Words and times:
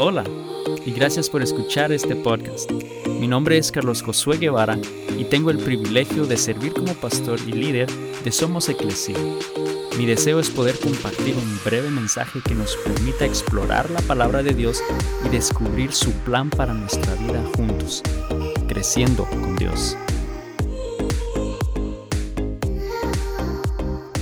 Hola 0.00 0.22
y 0.86 0.92
gracias 0.92 1.28
por 1.28 1.42
escuchar 1.42 1.90
este 1.90 2.14
podcast. 2.14 2.70
Mi 3.18 3.26
nombre 3.26 3.58
es 3.58 3.72
Carlos 3.72 4.00
Josué 4.00 4.38
Guevara 4.38 4.78
y 5.18 5.24
tengo 5.24 5.50
el 5.50 5.58
privilegio 5.58 6.24
de 6.24 6.36
servir 6.36 6.72
como 6.72 6.94
pastor 6.94 7.40
y 7.44 7.50
líder 7.50 7.90
de 8.22 8.30
Somos 8.30 8.68
Eclesia. 8.68 9.16
Mi 9.98 10.06
deseo 10.06 10.38
es 10.38 10.50
poder 10.50 10.78
compartir 10.78 11.34
un 11.34 11.58
breve 11.64 11.90
mensaje 11.90 12.38
que 12.44 12.54
nos 12.54 12.76
permita 12.76 13.24
explorar 13.24 13.90
la 13.90 14.00
palabra 14.02 14.44
de 14.44 14.54
Dios 14.54 14.80
y 15.26 15.30
descubrir 15.30 15.92
su 15.92 16.12
plan 16.12 16.48
para 16.48 16.74
nuestra 16.74 17.12
vida 17.16 17.42
juntos, 17.56 18.04
creciendo 18.68 19.24
con 19.24 19.56
Dios. 19.56 19.96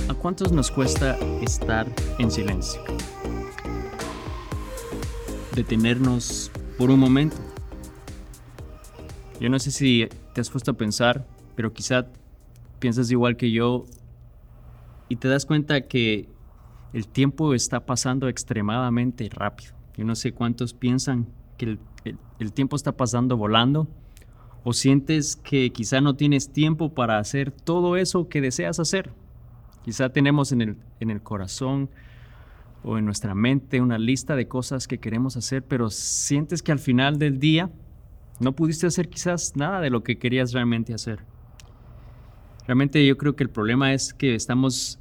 ¿A 0.09 0.15
cuántos 0.15 0.51
nos 0.51 0.71
cuesta 0.71 1.19
estar 1.43 1.85
en 2.17 2.31
silencio? 2.31 2.81
Detenernos 5.57 6.51
por 6.77 6.91
un 6.91 6.99
momento. 6.99 7.35
Yo 9.41 9.49
no 9.49 9.57
sé 9.57 9.71
si 9.71 10.07
te 10.33 10.41
has 10.41 10.51
puesto 10.51 10.71
a 10.71 10.73
pensar, 10.75 11.25
pero 11.55 11.73
quizá 11.73 12.05
piensas 12.77 13.09
igual 13.09 13.37
que 13.37 13.51
yo 13.51 13.85
y 15.09 15.15
te 15.15 15.27
das 15.27 15.47
cuenta 15.47 15.81
que 15.81 16.29
el 16.93 17.07
tiempo 17.07 17.55
está 17.55 17.87
pasando 17.87 18.27
extremadamente 18.27 19.27
rápido. 19.31 19.73
Yo 19.95 20.05
no 20.05 20.15
sé 20.15 20.31
cuántos 20.31 20.75
piensan 20.75 21.25
que 21.57 21.79
el, 22.39 22.53
tiempo 22.53 22.75
está 22.75 22.91
pasando 22.91 23.35
volando 23.35 23.87
o 24.63 24.73
sientes 24.73 25.35
que 25.35 25.71
quizá 25.71 26.01
no 26.01 26.15
tienes 26.15 26.53
tiempo 26.53 26.93
para 26.93 27.17
hacer 27.17 27.51
todo 27.51 27.97
eso 27.97 28.29
que 28.29 28.41
deseas 28.41 28.79
hacer. 28.79 29.11
Quizá 29.83 30.09
tenemos 30.09 30.51
en 30.51 30.61
el, 30.61 30.77
en 30.99 31.09
el 31.09 31.21
corazón 31.23 31.89
o 32.87 32.97
en 32.97 33.05
nuestra 33.05 33.35
mente 33.35 33.81
una 33.81 33.97
lista 33.97 34.37
de 34.37 34.47
cosas 34.47 34.87
que 34.87 34.97
queremos 34.97 35.35
hacer, 35.35 35.61
pero 35.61 35.89
sientes 35.89 36.63
que 36.63 36.71
al 36.71 36.79
final 36.79 37.19
del 37.19 37.37
día 37.37 37.69
no 38.39 38.53
pudiste 38.53 38.87
hacer 38.87 39.09
quizás 39.09 39.57
nada 39.57 39.81
de 39.81 39.89
lo 39.89 40.03
que 40.03 40.17
querías 40.17 40.53
realmente 40.53 40.93
hacer. 40.93 41.19
Realmente 42.65 43.05
yo 43.05 43.17
creo 43.17 43.35
que 43.35 43.43
el 43.43 43.49
problema 43.49 43.93
es 43.93 44.13
que 44.13 44.35
estamos 44.35 44.99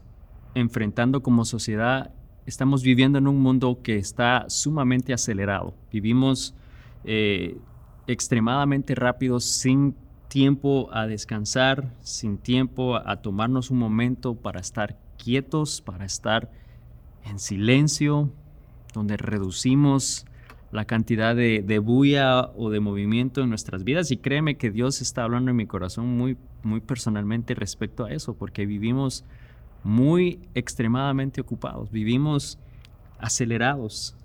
enfrentando 0.54 1.22
como 1.22 1.44
sociedad, 1.44 2.10
estamos 2.44 2.82
viviendo 2.82 3.18
en 3.18 3.28
un 3.28 3.40
mundo 3.40 3.78
que 3.84 3.98
está 3.98 4.46
sumamente 4.48 5.12
acelerado. 5.12 5.74
Vivimos 5.92 6.54
eh, 7.04 7.56
extremadamente 8.08 8.96
rápido, 8.96 9.38
sin 9.38 9.94
tiempo 10.26 10.88
a 10.92 11.06
descansar, 11.06 11.92
sin 12.02 12.38
tiempo 12.38 12.96
a 12.96 13.22
tomarnos 13.22 13.70
un 13.70 13.78
momento 13.78 14.34
para 14.34 14.58
estar 14.58 14.98
quietos, 15.18 15.80
para 15.80 16.04
estar 16.04 16.50
en 17.28 17.38
silencio, 17.38 18.30
donde 18.94 19.16
reducimos 19.16 20.26
la 20.72 20.84
cantidad 20.84 21.36
de, 21.36 21.62
de, 21.62 21.78
bulla 21.78 22.50
o 22.56 22.70
de 22.70 22.80
movimiento 22.80 23.42
en 23.42 23.48
nuestras 23.48 23.84
vidas. 23.84 24.10
Y 24.10 24.16
créeme 24.16 24.56
que 24.56 24.70
Dios 24.70 25.00
está 25.00 25.24
hablando 25.24 25.50
en 25.50 25.56
mi 25.56 25.66
corazón 25.66 26.16
muy, 26.16 26.36
muy 26.62 26.80
personalmente 26.80 27.54
respecto 27.54 28.04
a 28.04 28.12
eso, 28.12 28.36
porque 28.36 28.66
vivimos 28.66 29.24
muy 29.82 30.40
extremadamente 30.54 31.40
ocupados, 31.40 31.90
vivimos 31.90 32.58
acelerados, 33.18 34.16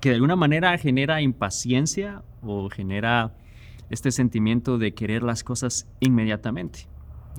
que 0.00 0.08
de 0.10 0.14
alguna 0.16 0.36
manera 0.36 0.76
genera 0.78 1.20
impaciencia 1.20 2.22
o 2.42 2.68
genera 2.70 3.34
este 3.90 4.10
sentimiento 4.10 4.78
de 4.78 4.94
querer 4.94 5.22
las 5.22 5.44
cosas 5.44 5.86
inmediatamente. 6.00 6.88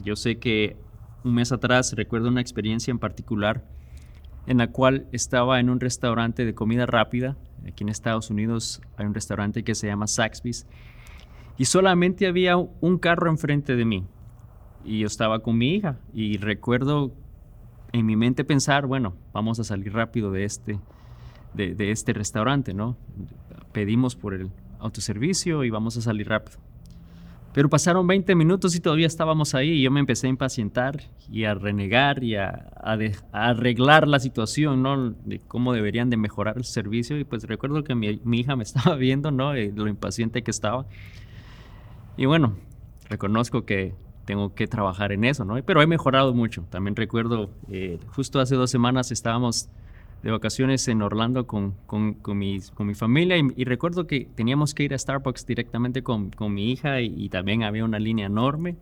Yo 0.04 0.16
sé 0.16 0.38
que 0.38 0.78
un 1.24 1.34
mes 1.34 1.52
atrás 1.52 1.94
recuerdo 1.94 2.28
una 2.28 2.42
experiencia 2.42 2.92
en 2.92 3.00
particular 3.00 3.66
en 4.48 4.58
la 4.58 4.68
cual 4.68 5.08
estaba 5.12 5.60
en 5.60 5.70
un 5.70 5.80
restaurante 5.80 6.46
de 6.46 6.54
comida 6.54 6.86
rápida. 6.86 7.38
Aquí 7.68 7.84
en 7.84 7.90
Estados 7.90 8.30
Unidos 8.30 8.82
hay 8.98 9.06
un 9.06 9.14
restaurante 9.14 9.64
que 9.64 9.76
se 9.76 9.88
llama 9.88 10.08
Saxby's. 10.08 10.68
Y 11.58 11.66
solamente 11.66 12.28
había 12.28 12.58
un 12.58 12.98
carro 13.00 13.30
enfrente 13.30 13.76
de 13.76 13.86
mí. 13.86 14.06
Y 14.84 15.00
yo 15.00 15.08
estaba 15.08 15.40
con 15.40 15.58
mi 15.58 15.74
hija. 15.74 15.98
Y 16.14 16.38
recuerdo 16.38 17.14
en 17.92 18.06
mi 18.06 18.16
mente 18.16 18.44
pensar, 18.44 18.86
bueno, 18.86 19.16
vamos 19.34 19.60
a 19.60 19.64
salir 19.64 19.94
rápido 19.94 20.32
de 20.32 20.44
este, 20.44 20.80
de, 21.54 21.92
este 21.92 22.14
restaurante, 22.14 22.74
¿no? 22.74 22.98
Pedimos 23.72 24.16
por 24.16 24.34
el 24.34 24.52
autoservicio 24.80 25.64
y 25.64 25.70
vamos 25.70 25.98
a 25.98 26.02
salir 26.02 26.28
rápido. 26.28 26.60
Pero 27.56 27.70
pasaron 27.70 28.06
20 28.06 28.36
minutos 28.36 28.76
y 28.76 28.82
todavía 28.82 29.08
estábamos 29.08 29.56
ahí 29.56 29.70
y 29.70 29.82
yo 29.82 29.90
me 29.90 30.02
empecé 30.02 30.28
a 30.28 30.30
impacientar 30.30 31.04
y 31.32 31.46
a 31.46 31.54
renegar 31.54 32.22
y 32.22 32.36
a, 32.36 32.70
arreglar 33.32 34.10
la 34.10 34.20
situación, 34.20 34.84
¿no? 34.84 35.12
De 35.12 35.40
cómo 35.40 35.72
deberían 35.72 36.10
de 36.10 36.18
mejorar 36.18 36.58
el 36.58 36.66
servicio. 36.66 37.18
Y 37.18 37.24
pues 37.24 37.46
recuerdo 37.46 37.82
que 37.86 37.96
mi, 37.96 38.20
hija 38.34 38.58
me 38.58 38.64
estaba 38.66 38.98
viendo, 38.98 39.32
¿no? 39.32 39.54
lo 39.54 39.88
impaciente 39.88 40.44
que 40.44 40.52
estaba. 40.52 40.86
Y 42.18 42.26
bueno, 42.26 42.58
reconozco 43.08 43.66
que 43.66 43.96
tengo 44.26 44.54
que 44.54 44.68
trabajar 44.68 45.14
en 45.14 45.24
eso, 45.24 45.46
¿no? 45.46 45.56
Pero 45.64 45.82
he 45.82 45.88
mejorado 45.88 46.34
mucho. 46.34 46.66
También 46.70 46.98
recuerdo, 46.98 47.52
eh, 47.72 48.00
justo 48.08 48.42
hace 48.42 48.56
dos 48.56 48.70
semanas 48.70 49.14
estábamos 49.14 49.70
de 50.26 50.32
vacaciones 50.32 50.88
en 50.88 51.04
Orlando 51.04 51.46
con, 51.46 51.76
con, 51.86 52.16
con, 52.16 52.40
mi, 52.40 52.60
con 52.74 52.88
mi, 52.88 52.96
familia 52.96 53.38
y, 53.38 53.64
recuerdo 53.64 54.08
que 54.08 54.28
teníamos 54.34 54.74
que 54.74 54.82
ir 54.82 54.96
a 54.96 54.98
Starbucks 54.98 55.46
directamente 55.46 56.02
con, 56.02 56.32
mi 56.50 56.72
hija 56.72 57.00
y, 57.02 57.30
también 57.30 57.62
había 57.62 57.86
una 57.86 58.00
línea 58.00 58.26
enorme. 58.26 58.76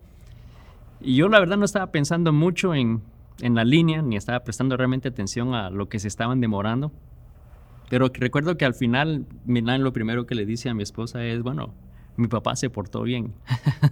Y 1.02 1.16
yo 1.16 1.28
la 1.28 1.40
verdad 1.40 1.58
no 1.58 1.66
estaba 1.66 1.88
pensando 1.88 2.32
mucho 2.32 2.74
en, 2.74 3.02
en, 3.42 3.54
la 3.54 3.62
línea 3.62 4.00
ni 4.00 4.16
estaba 4.16 4.40
prestando 4.40 4.74
realmente 4.78 5.08
atención 5.08 5.52
a 5.52 5.68
lo 5.68 5.90
que 5.90 5.98
se 5.98 6.08
estaban 6.08 6.40
demorando. 6.40 6.92
Pero 7.90 8.10
recuerdo 8.14 8.56
que 8.56 8.64
al 8.64 8.72
final 8.72 9.26
Milán 9.44 9.84
lo 9.84 9.92
primero 9.92 10.24
que 10.24 10.34
le 10.34 10.46
dice 10.46 10.70
a 10.70 10.74
mi 10.74 10.82
esposa 10.82 11.26
es, 11.26 11.42
bueno, 11.42 11.74
mi 12.16 12.26
papá 12.26 12.56
se 12.56 12.70
portó 12.70 13.02
bien 13.02 13.34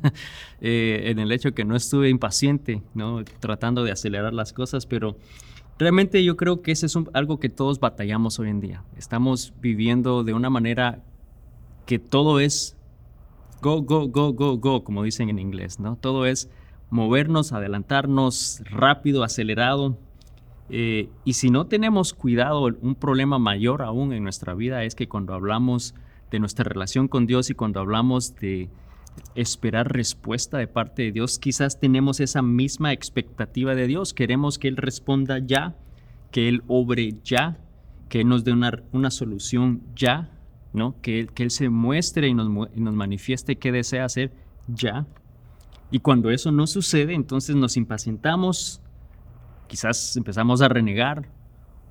eh, 0.62 1.02
en 1.04 1.18
el 1.18 1.30
hecho 1.30 1.52
que 1.52 1.66
no 1.66 1.76
estuve 1.76 2.08
impaciente, 2.08 2.82
¿no? 2.94 3.22
tratando 3.40 3.84
de 3.84 3.92
acelerar 3.92 4.32
las 4.32 4.54
cosas, 4.54 4.86
pero 4.86 5.18
Realmente 5.78 6.22
yo 6.24 6.36
creo 6.36 6.62
que 6.62 6.72
ese 6.72 6.86
es 6.86 6.96
algo 7.12 7.40
que 7.40 7.48
todos 7.48 7.80
batallamos 7.80 8.38
hoy 8.38 8.50
en 8.50 8.60
día. 8.60 8.84
Estamos 8.96 9.52
viviendo 9.60 10.22
de 10.24 10.34
una 10.34 10.50
manera 10.50 11.02
que 11.86 11.98
todo 11.98 12.40
es 12.40 12.76
go, 13.60 13.82
go, 13.82 14.08
go, 14.08 14.32
go, 14.32 14.58
go, 14.58 14.84
como 14.84 15.02
dicen 15.02 15.30
en 15.30 15.38
inglés, 15.38 15.80
¿no? 15.80 15.96
Todo 15.96 16.26
es 16.26 16.50
movernos, 16.90 17.52
adelantarnos 17.52 18.62
rápido, 18.70 19.24
acelerado. 19.24 19.96
Eh, 20.68 21.08
y 21.24 21.34
si 21.34 21.50
no 21.50 21.66
tenemos 21.66 22.12
cuidado, 22.12 22.68
un 22.80 22.94
problema 22.94 23.38
mayor 23.38 23.82
aún 23.82 24.12
en 24.12 24.22
nuestra 24.22 24.54
vida 24.54 24.84
es 24.84 24.94
que 24.94 25.08
cuando 25.08 25.34
hablamos 25.34 25.94
de 26.30 26.38
nuestra 26.38 26.64
relación 26.64 27.08
con 27.08 27.26
Dios 27.26 27.50
y 27.50 27.54
cuando 27.54 27.80
hablamos 27.80 28.34
de 28.36 28.68
esperar 29.34 29.92
respuesta 29.92 30.58
de 30.58 30.66
parte 30.66 31.02
de 31.02 31.12
Dios. 31.12 31.38
Quizás 31.38 31.80
tenemos 31.80 32.20
esa 32.20 32.42
misma 32.42 32.92
expectativa 32.92 33.74
de 33.74 33.86
Dios. 33.86 34.14
Queremos 34.14 34.58
que 34.58 34.68
Él 34.68 34.76
responda 34.76 35.38
ya, 35.38 35.76
que 36.30 36.48
Él 36.48 36.62
obre 36.66 37.14
ya, 37.24 37.58
que 38.08 38.20
Él 38.20 38.28
nos 38.28 38.44
dé 38.44 38.52
una, 38.52 38.82
una 38.92 39.10
solución 39.10 39.82
ya, 39.96 40.30
¿no? 40.72 41.00
Que 41.00 41.20
Él, 41.20 41.32
que 41.32 41.42
él 41.42 41.50
se 41.50 41.68
muestre 41.68 42.28
y 42.28 42.34
nos, 42.34 42.48
nos 42.48 42.94
manifieste 42.94 43.56
qué 43.56 43.72
desea 43.72 44.04
hacer 44.04 44.32
ya. 44.68 45.06
Y 45.90 46.00
cuando 46.00 46.30
eso 46.30 46.50
no 46.52 46.66
sucede, 46.66 47.14
entonces 47.14 47.54
nos 47.54 47.76
impacientamos, 47.76 48.80
quizás 49.68 50.16
empezamos 50.16 50.62
a 50.62 50.68
renegar 50.68 51.28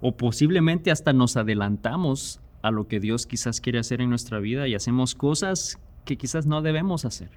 o 0.02 0.18
posiblemente 0.18 0.90
hasta 0.90 1.14
nos 1.14 1.38
adelantamos 1.38 2.40
a 2.64 2.72
lo 2.72 2.88
que 2.88 3.00
Dios 3.00 3.28
quizás 3.28 3.62
quiere 3.62 3.80
hacer 3.80 4.02
en 4.02 4.10
nuestra 4.10 4.40
vida 4.40 4.68
y 4.68 4.74
hacemos 4.74 5.14
cosas 5.14 5.80
que 6.06 6.18
quizás 6.18 6.46
no 6.46 6.62
debemos 6.62 7.06
hacer. 7.06 7.30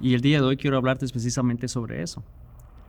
Y 0.00 0.14
el 0.14 0.20
día 0.20 0.40
de 0.40 0.46
hoy 0.46 0.56
quiero 0.56 0.76
hablarte 0.76 1.06
precisamente 1.08 1.68
sobre 1.68 2.02
eso. 2.02 2.22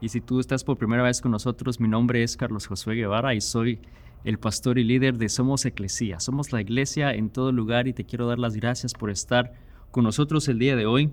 Y 0.00 0.08
si 0.08 0.20
tú 0.20 0.40
estás 0.40 0.64
por 0.64 0.78
primera 0.78 1.02
vez 1.02 1.20
con 1.20 1.32
nosotros, 1.32 1.80
mi 1.80 1.88
nombre 1.88 2.22
es 2.22 2.36
Carlos 2.36 2.66
Josué 2.66 2.94
Guevara 2.94 3.34
y 3.34 3.40
soy 3.40 3.80
el 4.24 4.38
pastor 4.38 4.78
y 4.78 4.84
líder 4.84 5.18
de 5.18 5.28
Somos 5.28 5.64
Eclesía. 5.64 6.20
Somos 6.20 6.52
la 6.52 6.60
iglesia 6.60 7.12
en 7.12 7.30
todo 7.30 7.52
lugar 7.52 7.88
y 7.88 7.92
te 7.92 8.04
quiero 8.04 8.26
dar 8.26 8.38
las 8.38 8.54
gracias 8.54 8.94
por 8.94 9.10
estar 9.10 9.52
con 9.90 10.04
nosotros 10.04 10.48
el 10.48 10.58
día 10.58 10.76
de 10.76 10.86
hoy. 10.86 11.10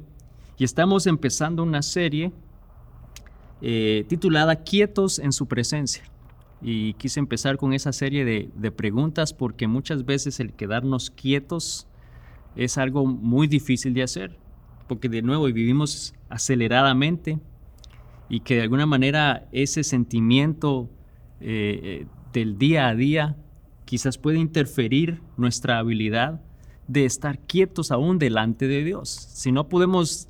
Y 0.58 0.64
estamos 0.64 1.08
empezando 1.08 1.64
una 1.64 1.82
serie 1.82 2.32
eh, 3.62 4.06
titulada 4.08 4.64
Quietos 4.64 5.20
en 5.20 5.32
su 5.32 5.48
presencia. 5.48 6.04
Y 6.62 6.94
quise 6.94 7.20
empezar 7.20 7.58
con 7.58 7.74
esa 7.74 7.92
serie 7.92 8.26
de, 8.26 8.50
de 8.56 8.72
preguntas 8.72 9.34
porque 9.34 9.68
muchas 9.68 10.06
veces 10.06 10.40
el 10.40 10.54
quedarnos 10.54 11.12
quietos 11.12 11.88
es 12.58 12.78
algo 12.78 13.06
muy 13.06 13.48
difícil 13.48 13.94
de 13.94 14.04
hacer, 14.04 14.38
porque 14.88 15.10
de 15.10 15.22
nuevo 15.22 15.46
vivimos 15.46 16.14
aceleradamente 16.28 17.40
y 18.30 18.42
que 18.42 18.56
de 18.56 18.64
alguna 18.64 18.86
manera 18.86 19.48
ese 19.52 19.84
sentimiento 19.84 20.90
eh, 21.40 21.80
eh, 21.84 22.06
del 22.34 22.58
día 22.58 22.88
a 22.88 22.96
día 22.96 23.38
quizás 23.86 24.18
puede 24.18 24.40
interferir 24.40 25.22
nuestra 25.38 25.78
habilidad 25.78 26.42
de 26.88 27.06
estar 27.06 27.40
quietos 27.40 27.92
aún 27.92 28.18
delante 28.18 28.68
de 28.68 28.84
Dios. 28.84 29.10
Si 29.10 29.52
no 29.52 29.70
podemos 29.70 30.28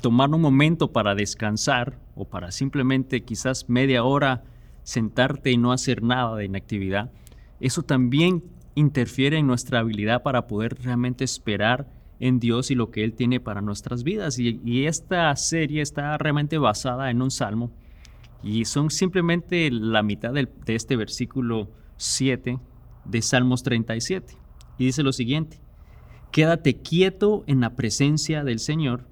tomar 0.00 0.30
un 0.30 0.40
momento 0.40 0.90
para 0.90 1.14
descansar 1.14 1.98
o 2.16 2.24
para 2.24 2.50
simplemente 2.50 3.22
quizás 3.22 3.68
media 3.68 4.04
hora 4.04 4.42
sentarte 4.82 5.50
y 5.52 5.58
no 5.58 5.70
hacer 5.70 6.02
nada 6.02 6.36
de 6.36 6.46
inactividad, 6.46 7.12
eso 7.60 7.82
también 7.82 8.42
interfiere 8.74 9.38
en 9.38 9.46
nuestra 9.46 9.80
habilidad 9.80 10.22
para 10.22 10.46
poder 10.46 10.82
realmente 10.82 11.24
esperar 11.24 11.88
en 12.20 12.38
Dios 12.38 12.70
y 12.70 12.74
lo 12.74 12.90
que 12.90 13.04
Él 13.04 13.14
tiene 13.14 13.40
para 13.40 13.60
nuestras 13.60 14.04
vidas. 14.04 14.38
Y, 14.38 14.86
esta 14.86 15.34
serie 15.36 15.82
está 15.82 16.16
realmente 16.18 16.58
basada 16.58 17.10
en 17.10 17.20
un 17.20 17.30
salmo 17.30 17.70
y 18.42 18.64
son 18.64 18.90
simplemente 18.90 19.70
la 19.70 20.02
mitad 20.02 20.32
de 20.32 20.48
este 20.66 20.96
versículo 20.96 21.68
7 21.96 22.58
de 23.04 23.22
Salmos 23.22 23.62
37. 23.62 24.36
Y 24.78 24.86
dice 24.86 25.02
lo 25.02 25.12
siguiente, 25.12 25.60
quédate 26.30 26.76
quieto 26.78 27.44
en 27.46 27.60
la 27.60 27.74
presencia 27.74 28.44
del 28.44 28.58
Señor 28.58 29.04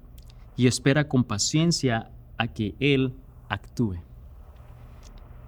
y 0.57 0.67
espera 0.67 1.07
con 1.07 1.23
paciencia 1.23 2.11
a 2.37 2.47
que 2.47 2.75
Él 2.79 3.13
actúe. 3.49 3.97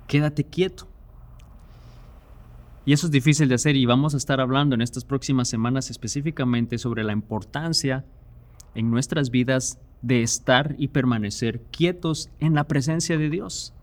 Quédate 0.07 0.43
quieto. 0.43 0.87
Y 2.85 2.91
eso 2.91 3.07
es 3.07 3.11
difícil 3.11 3.47
de 3.47 3.55
hacer 3.55 3.75
y 3.77 3.85
vamos 3.85 4.13
a 4.13 4.17
estar 4.17 4.41
hablando 4.41 4.75
en 4.75 4.81
estas 4.81 5.05
próximas 5.05 5.47
semanas 5.47 5.89
específicamente 5.89 6.77
sobre 6.77 7.03
la 7.03 7.13
importancia 7.13 8.03
en 8.75 8.91
nuestras 8.91 9.29
vidas 9.29 9.79
de 10.01 10.21
estar 10.21 10.75
y 10.77 10.89
permanecer 10.89 11.61
quietos 11.71 12.29
en 12.39 12.55
la 12.55 12.65
presencia 12.65 13.17
de 13.17 13.29
Dios. 13.29 13.73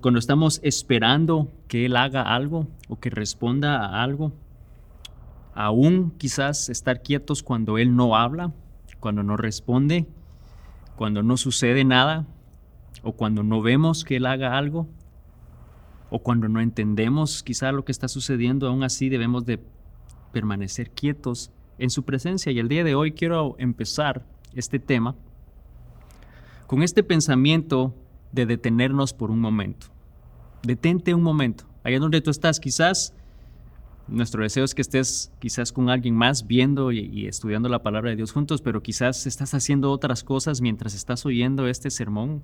Cuando 0.00 0.18
estamos 0.18 0.60
esperando 0.62 1.52
que 1.68 1.84
Él 1.84 1.96
haga 1.96 2.22
algo 2.22 2.66
o 2.88 2.98
que 2.98 3.10
responda 3.10 3.84
a 3.84 4.02
algo, 4.02 4.32
aún 5.54 6.12
quizás 6.16 6.70
estar 6.70 7.02
quietos 7.02 7.42
cuando 7.42 7.76
Él 7.76 7.94
no 7.94 8.16
habla, 8.16 8.52
cuando 9.00 9.22
no 9.22 9.36
responde, 9.36 10.06
cuando 10.96 11.22
no 11.22 11.36
sucede 11.36 11.84
nada 11.84 12.26
o 13.02 13.12
cuando 13.12 13.42
no 13.42 13.60
vemos 13.60 14.02
que 14.02 14.16
Él 14.16 14.26
haga 14.26 14.56
algo 14.56 14.88
o 16.10 16.20
cuando 16.20 16.48
no 16.48 16.60
entendemos 16.60 17.42
quizá 17.42 17.72
lo 17.72 17.84
que 17.84 17.92
está 17.92 18.08
sucediendo, 18.08 18.68
aún 18.68 18.82
así 18.82 19.08
debemos 19.08 19.44
de 19.44 19.60
permanecer 20.32 20.90
quietos 20.90 21.50
en 21.78 21.90
su 21.90 22.04
presencia. 22.04 22.52
Y 22.52 22.58
el 22.58 22.68
día 22.68 22.84
de 22.84 22.94
hoy 22.94 23.12
quiero 23.12 23.56
empezar 23.58 24.24
este 24.54 24.78
tema 24.78 25.14
con 26.66 26.82
este 26.82 27.02
pensamiento 27.02 27.94
de 28.32 28.46
detenernos 28.46 29.12
por 29.12 29.30
un 29.30 29.40
momento. 29.40 29.86
Detente 30.62 31.14
un 31.14 31.22
momento. 31.22 31.64
Allá 31.84 31.98
donde 31.98 32.20
tú 32.20 32.30
estás, 32.30 32.60
quizás 32.60 33.14
nuestro 34.06 34.42
deseo 34.42 34.64
es 34.64 34.74
que 34.74 34.82
estés 34.82 35.30
quizás 35.38 35.72
con 35.72 35.90
alguien 35.90 36.14
más 36.14 36.46
viendo 36.46 36.92
y, 36.92 37.00
y, 37.00 37.26
estudiando 37.26 37.68
la 37.68 37.82
palabra 37.82 38.10
de 38.10 38.16
Dios 38.16 38.32
juntos, 38.32 38.62
pero 38.62 38.82
quizás 38.82 39.26
estás 39.26 39.54
haciendo 39.54 39.90
otras 39.90 40.24
cosas 40.24 40.60
mientras 40.60 40.94
estás 40.94 41.24
oyendo 41.26 41.68
este 41.68 41.90
sermón 41.90 42.42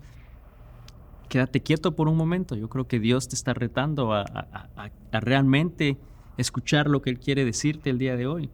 quédate 1.34 1.62
quieto 1.64 1.96
por 1.96 2.06
un 2.06 2.16
momento. 2.16 2.54
Yo 2.54 2.68
creo 2.68 2.86
que 2.86 3.00
Dios 3.00 3.26
te 3.26 3.34
está 3.34 3.54
retando 3.54 4.12
a, 4.12 4.24
realmente 5.10 5.96
escuchar 6.36 6.86
lo 6.86 7.02
que 7.02 7.10
Él 7.10 7.18
quiere 7.18 7.44
decirte 7.44 7.90
el 7.90 7.98
día 7.98 8.14
de 8.14 8.28
hoy. 8.28 8.50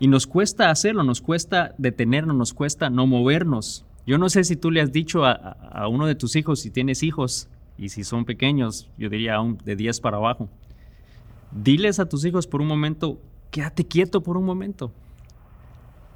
Y 0.00 0.08
nos 0.08 0.26
cuesta 0.26 0.70
hacerlo, 0.70 1.04
nos 1.04 1.20
cuesta 1.20 1.72
detenernos, 1.78 2.34
nos 2.34 2.52
cuesta 2.52 2.90
no 2.90 3.06
movernos. 3.06 3.84
Yo 4.08 4.18
no 4.18 4.28
sé 4.28 4.42
si 4.42 4.56
tú 4.56 4.72
le 4.72 4.80
has 4.80 4.90
dicho 4.90 5.24
a, 5.24 5.86
uno 5.88 6.06
de 6.06 6.16
tus 6.16 6.34
hijos, 6.34 6.58
si 6.58 6.70
tienes 6.72 7.04
hijos, 7.04 7.48
y 7.78 7.90
si 7.90 8.02
son 8.02 8.24
pequeños, 8.24 8.90
yo 8.98 9.08
diría 9.08 9.36
aún 9.36 9.56
de 9.64 9.76
10 9.76 10.00
para 10.00 10.16
abajo, 10.16 10.48
diles 11.52 12.00
a 12.00 12.08
tus 12.08 12.24
hijos 12.24 12.48
por 12.48 12.60
un 12.60 12.66
momento, 12.66 13.20
quédate 13.52 13.86
quieto 13.86 14.20
por 14.20 14.36
un 14.36 14.44
momento. 14.44 14.90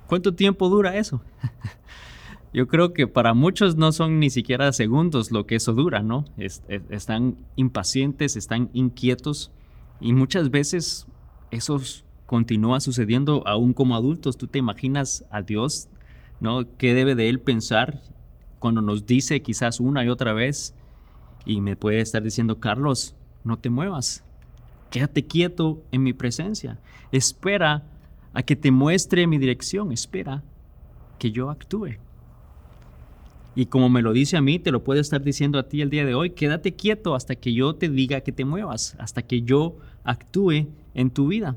¿Cuánto 0.08 0.34
tiempo 0.34 0.68
dura 0.68 0.96
eso? 0.96 1.20
yo 2.54 2.68
creo 2.68 2.92
que 2.92 3.08
para 3.08 3.34
muchos 3.34 3.76
no 3.76 3.90
son 3.90 4.20
ni 4.20 4.30
siquiera 4.30 4.72
segundos 4.72 5.32
lo 5.32 5.44
que 5.44 5.56
eso 5.56 5.72
dura, 5.72 6.04
¿no? 6.04 6.24
están 6.38 7.36
impacientes, 7.56 8.36
están 8.36 8.70
inquietos 8.72 9.50
y 10.00 10.12
muchas 10.12 10.52
veces 10.52 11.08
eso 11.50 11.80
continúa 12.26 12.78
sucediendo 12.78 13.42
aún 13.44 13.72
como 13.72 13.96
adultos. 13.96 14.38
Tú 14.38 14.46
te 14.46 14.60
imaginas 14.60 15.24
a 15.30 15.42
Dios, 15.42 15.88
¿no? 16.38 16.64
¿Qué 16.78 16.94
debe 16.94 17.16
de 17.16 17.28
Él 17.28 17.40
pensar 17.40 18.00
cuando 18.60 18.80
nos 18.80 19.04
dice 19.04 19.42
quizás 19.42 19.80
una 19.80 20.04
y 20.04 20.08
otra 20.08 20.32
vez 20.32 20.76
y 21.44 21.60
me 21.60 21.74
puede 21.74 22.00
estar 22.00 22.22
diciendo, 22.22 22.60
Carlos, 22.60 23.16
no 23.42 23.58
te 23.58 23.68
muevas, 23.68 24.22
quédate 24.90 25.26
quieto 25.26 25.82
en 25.90 26.04
mi 26.04 26.12
presencia, 26.12 26.78
espera 27.10 27.82
a 28.32 28.44
que 28.44 28.54
te 28.54 28.70
muestre 28.70 29.26
mi 29.26 29.38
dirección, 29.38 29.90
espera 29.90 30.44
que 31.18 31.32
yo 31.32 31.50
actúe. 31.50 32.03
Y 33.56 33.66
como 33.66 33.88
me 33.88 34.02
lo 34.02 34.12
dice 34.12 34.36
a 34.36 34.40
mí, 34.40 34.58
te 34.58 34.72
lo 34.72 34.82
puede 34.82 35.00
estar 35.00 35.22
diciendo 35.22 35.58
a 35.58 35.68
ti 35.68 35.80
el 35.80 35.90
día 35.90 36.04
de 36.04 36.14
hoy, 36.14 36.30
quédate 36.30 36.74
quieto 36.74 37.14
hasta 37.14 37.36
que 37.36 37.52
yo 37.52 37.74
te 37.74 37.88
diga 37.88 38.22
que 38.22 38.32
te 38.32 38.44
muevas, 38.44 38.96
hasta 38.98 39.22
que 39.22 39.42
yo 39.42 39.76
actúe 40.02 40.68
en 40.94 41.10
tu 41.10 41.28
vida. 41.28 41.56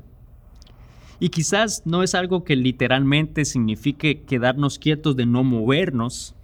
Y 1.20 1.30
quizás 1.30 1.82
no 1.84 2.04
es 2.04 2.14
algo 2.14 2.44
que 2.44 2.54
literalmente 2.54 3.44
signifique 3.44 4.22
quedarnos 4.22 4.78
quietos 4.78 5.16
de 5.16 5.26
no 5.26 5.42
movernos, 5.42 6.36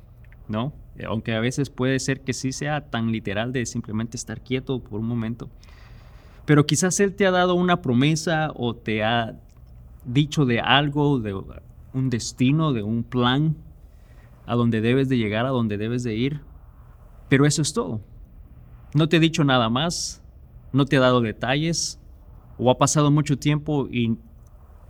¿no? 0.49 0.73
Aunque 1.07 1.35
a 1.35 1.41
veces 1.41 1.71
puede 1.71 2.01
ser 2.01 2.23
que 2.23 2.33
sí 2.33 2.51
sea 2.51 2.91
tan 2.91 3.13
literal 3.13 3.53
de 3.53 3.67
simplemente 3.67 4.17
estar 4.17 4.41
quieto 4.41 4.81
por 4.81 4.99
un 4.99 5.07
momento. 5.07 5.49
Pero 6.45 6.67
quizás 6.67 6.99
Él 6.99 7.15
te 7.15 7.27
ha 7.27 7.31
dado 7.31 7.55
una 7.55 7.83
promesa 7.83 8.51
o 8.55 8.75
te 8.75 9.05
ha 9.05 9.37
dicho 10.05 10.45
de 10.45 10.61
algo, 10.61 11.21
de 11.21 11.35
un 11.93 12.11
destino, 12.11 12.73
de 12.73 12.83
un 12.83 13.05
plan 13.05 13.57
a 14.47 14.55
donde 14.55 14.81
debes 14.81 15.09
de 15.09 15.19
llegar, 15.19 15.47
a 15.47 15.51
donde 15.51 15.79
debes 15.79 16.03
de 16.03 16.15
ir. 16.15 16.41
Pero 17.29 17.47
eso 17.47 17.63
es 17.63 17.73
todo. 17.73 18.01
No 18.95 19.09
te 19.09 19.17
he 19.17 19.21
dicho 19.21 19.45
nada 19.45 19.69
más, 19.69 20.23
no 20.73 20.85
te 20.85 20.97
ha 20.97 21.01
dado 21.01 21.21
detalles, 21.21 22.01
o 22.59 22.71
ha 22.71 22.79
pasado 22.79 23.11
mucho 23.11 23.39
tiempo 23.39 23.89
y 23.91 24.17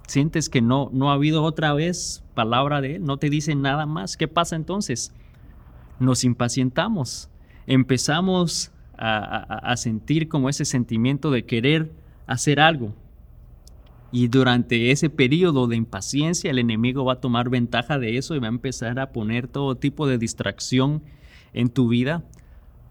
sientes 0.06 0.48
que 0.48 0.60
no, 0.60 0.90
no 0.92 1.10
ha 1.10 1.14
habido 1.14 1.42
otra 1.42 1.72
vez 1.72 2.22
palabra 2.34 2.80
de 2.80 2.96
Él, 2.96 3.04
no 3.04 3.16
te 3.16 3.30
dice 3.30 3.54
nada 3.54 3.86
más. 3.86 4.16
¿Qué 4.16 4.28
pasa 4.28 4.56
entonces? 4.56 5.14
Nos 5.98 6.24
impacientamos, 6.24 7.30
empezamos 7.66 8.70
a 8.96 9.74
sentir 9.76 10.28
como 10.28 10.48
ese 10.48 10.64
sentimiento 10.64 11.32
de 11.32 11.44
querer 11.44 11.92
hacer 12.26 12.60
algo, 12.60 12.94
y 14.14 14.28
durante 14.28 14.92
ese 14.92 15.10
periodo 15.10 15.66
de 15.66 15.74
impaciencia 15.74 16.48
el 16.48 16.60
enemigo 16.60 17.04
va 17.04 17.14
a 17.14 17.20
tomar 17.20 17.48
ventaja 17.48 17.98
de 17.98 18.16
eso 18.16 18.36
y 18.36 18.38
va 18.38 18.46
a 18.46 18.50
empezar 18.50 19.00
a 19.00 19.10
poner 19.10 19.48
todo 19.48 19.74
tipo 19.74 20.06
de 20.06 20.18
distracción 20.18 21.02
en 21.52 21.68
tu 21.68 21.88
vida 21.88 22.22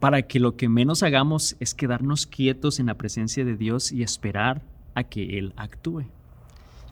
para 0.02 0.24
que 0.24 0.42
lo 0.42 0.58
que 0.58 0.68
menos 0.68 1.02
hagamos 1.02 1.56
es 1.62 1.75
quedarnos 1.75 2.28
quietos 2.28 2.81
en 2.81 2.88
la 2.88 2.98
presencia 2.98 3.46
de 3.46 3.56
Dios 3.56 3.94
y 3.94 4.03
esperar 4.03 4.63
a 4.96 5.06
que 5.06 5.39
Él 5.39 5.53
actúe. 5.56 6.01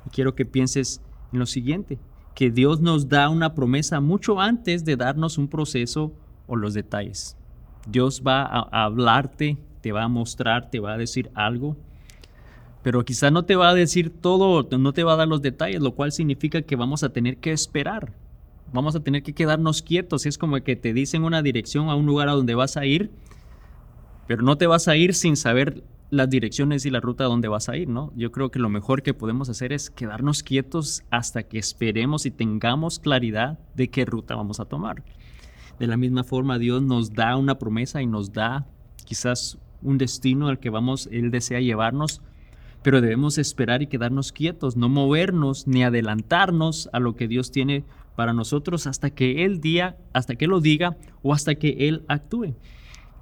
Y 0.06 0.10
quiero 0.14 0.34
que 0.34 0.46
pienses 0.46 1.02
en 1.34 1.40
lo 1.40 1.46
siguiente, 1.46 2.00
que 2.34 2.52
Dios 2.52 2.80
nos 2.80 3.10
da 3.10 3.28
una 3.28 3.54
promesa 3.54 4.00
mucho 4.00 4.40
antes 4.40 4.86
de 4.86 4.96
darnos 4.96 5.38
un 5.38 5.50
proceso 5.50 6.14
o 6.48 6.56
los 6.56 6.74
detalles. 6.74 7.36
Dios 7.86 8.24
va 8.26 8.44
a 8.44 8.86
hablarte, 8.86 9.58
te 9.82 9.92
va 9.92 10.04
a 10.04 10.08
mostrar, 10.08 10.70
te 10.70 10.80
va 10.80 10.94
a 10.94 10.98
decir 10.98 11.32
algo 11.34 11.76
pero 12.84 13.06
quizá 13.06 13.32
no 13.32 13.44
te 13.46 13.56
va 13.56 13.70
a 13.70 13.74
decir 13.74 14.10
todo, 14.10 14.68
no 14.78 14.94
te 14.94 15.04
va 15.04 15.14
a 15.14 15.18
dar 15.18 15.28
los 15.28 15.42
detalles, 15.42 15.82
lo 15.82 15.94
cual 15.94 16.12
significa 16.12 16.62
que 16.64 16.76
vamos 16.76 17.04
a 17.04 17.10
tener 17.10 17.38
que 17.38 17.52
esperar. 17.52 18.14
Vamos 18.74 18.96
a 18.96 19.02
tener 19.02 19.22
que 19.24 19.34
quedarnos 19.34 19.82
quietos. 19.82 20.26
Es 20.26 20.38
como 20.38 20.60
que 20.62 20.76
te 20.76 20.94
dicen 20.94 21.24
una 21.24 21.42
dirección 21.42 21.90
a 21.90 21.96
un 21.96 22.06
lugar 22.06 22.30
a 22.30 22.34
donde 22.34 22.56
vas 22.56 22.78
a 22.78 22.86
ir, 22.86 23.12
pero 24.28 24.44
no 24.44 24.58
te 24.58 24.66
vas 24.66 24.88
a 24.88 24.96
ir 24.96 25.14
sin 25.14 25.36
saber 25.36 25.84
las 26.10 26.30
direcciones 26.30 26.86
y 26.86 26.90
la 26.90 27.00
ruta 27.00 27.24
a 27.26 27.28
donde 27.28 27.48
vas 27.48 27.70
a 27.70 27.78
ir, 27.78 27.88
¿no? 27.88 28.12
Yo 28.16 28.32
creo 28.32 28.52
que 28.52 28.60
lo 28.60 28.70
mejor 28.70 29.02
que 29.02 29.14
podemos 29.14 29.50
hacer 29.50 29.72
es 29.72 29.90
quedarnos 29.90 30.44
quietos 30.44 31.04
hasta 31.10 31.44
que 31.44 31.58
esperemos 31.58 32.26
y 32.26 32.32
tengamos 32.32 33.00
claridad 33.00 33.60
de 33.76 33.90
qué 33.90 34.06
ruta 34.06 34.36
vamos 34.36 34.60
a 34.60 34.66
tomar. 34.66 35.04
De 35.80 35.88
la 35.88 35.98
misma 35.98 36.24
forma, 36.24 36.60
Dios 36.60 36.82
nos 36.82 37.14
da 37.14 37.38
una 37.38 37.58
promesa 37.58 38.02
y 38.02 38.08
nos 38.08 38.34
da 38.34 38.68
quizás 39.06 39.58
un 39.82 39.98
destino 39.98 40.48
al 40.48 40.60
que 40.60 40.70
vamos, 40.70 41.08
Él 41.12 41.32
desea 41.32 41.60
llevarnos, 41.60 42.22
pero 42.84 43.02
debemos 43.02 43.38
esperar 43.38 43.82
y 43.82 43.88
quedarnos 43.88 44.32
quietos, 44.32 44.76
no 44.76 44.90
movernos 44.90 45.68
ni 45.68 45.84
adelantarnos 45.84 46.90
a 46.94 47.00
lo 47.00 47.16
que 47.16 47.28
Dios 47.28 47.52
tiene 47.52 47.84
para 48.16 48.34
nosotros 48.34 48.88
hasta 48.88 49.10
que 49.10 49.46
Él 49.46 49.62
día, 49.62 49.98
hasta 50.14 50.36
que 50.36 50.48
lo 50.48 50.62
diga 50.62 50.98
o 51.22 51.34
hasta 51.34 51.56
que 51.56 51.88
Él 51.88 52.04
actúe. 52.08 52.56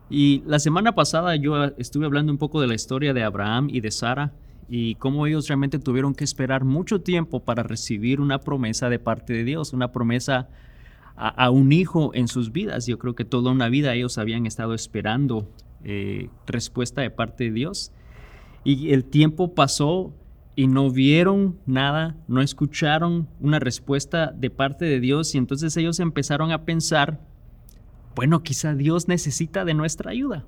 Y 0.09 0.41
la 0.45 0.59
semana 0.59 0.95
pasada 0.95 1.35
yo 1.35 1.65
estuve 1.77 2.05
hablando 2.05 2.31
un 2.31 2.37
poco 2.37 2.61
de 2.61 2.67
la 2.67 2.73
historia 2.73 3.13
de 3.13 3.23
Abraham 3.23 3.69
y 3.71 3.81
de 3.81 3.91
Sara 3.91 4.33
y 4.67 4.95
cómo 4.95 5.27
ellos 5.27 5.47
realmente 5.47 5.79
tuvieron 5.79 6.15
que 6.15 6.23
esperar 6.23 6.63
mucho 6.63 7.01
tiempo 7.01 7.41
para 7.41 7.63
recibir 7.63 8.19
una 8.21 8.39
promesa 8.39 8.89
de 8.89 8.99
parte 8.99 9.33
de 9.33 9.43
Dios, 9.43 9.73
una 9.73 9.91
promesa 9.91 10.47
a, 11.15 11.49
un 11.49 11.71
hijo 11.73 12.11
en 12.13 12.27
sus 12.27 12.51
vidas. 12.51 12.87
Yo 12.87 12.97
creo 12.97 13.13
que 13.13 13.25
toda 13.25 13.51
una 13.51 13.67
vida 13.67 13.93
ellos 13.93 14.17
habían 14.17 14.45
estado 14.45 14.73
esperando 14.73 15.47
eh, 15.83 16.29
respuesta 16.47 17.01
de 17.01 17.09
parte 17.09 17.45
de 17.45 17.51
Dios. 17.51 17.91
Y 18.63 18.91
el 18.91 19.05
tiempo 19.05 19.53
pasó 19.53 20.13
y 20.55 20.67
no 20.67 20.91
vieron 20.91 21.57
nada, 21.65 22.17
no 22.27 22.41
escucharon 22.41 23.29
una 23.39 23.59
respuesta 23.59 24.33
de 24.35 24.49
parte 24.49 24.85
de 24.85 24.99
Dios 24.99 25.33
y 25.33 25.37
entonces 25.37 25.77
ellos 25.77 25.99
empezaron 26.01 26.51
a 26.51 26.65
pensar, 26.65 27.21
bueno, 28.15 28.43
quizá 28.43 28.75
Dios 28.75 29.07
necesita 29.07 29.63
de 29.63 29.73
nuestra 29.73 30.11
ayuda. 30.11 30.45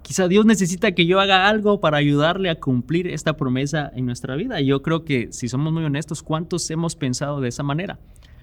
Quizá 0.00 0.28
Dios 0.28 0.46
necesita 0.46 0.92
que 0.92 1.06
yo 1.06 1.20
haga 1.20 1.48
algo 1.48 1.80
para 1.80 1.98
ayudarle 1.98 2.50
a 2.50 2.60
cumplir 2.60 3.06
esta 3.06 3.36
promesa 3.36 3.90
en 3.94 4.06
nuestra 4.06 4.36
vida. 4.36 4.60
Yo 4.60 4.82
creo 4.82 5.04
que 5.04 5.32
si 5.32 5.48
somos 5.48 5.72
muy 5.72 5.84
honestos, 5.84 6.22
¿cuántos 6.22 6.70
hemos 6.70 6.96
pensado 6.96 7.40
de 7.40 7.48
esa 7.48 7.62
manera? 7.62 7.98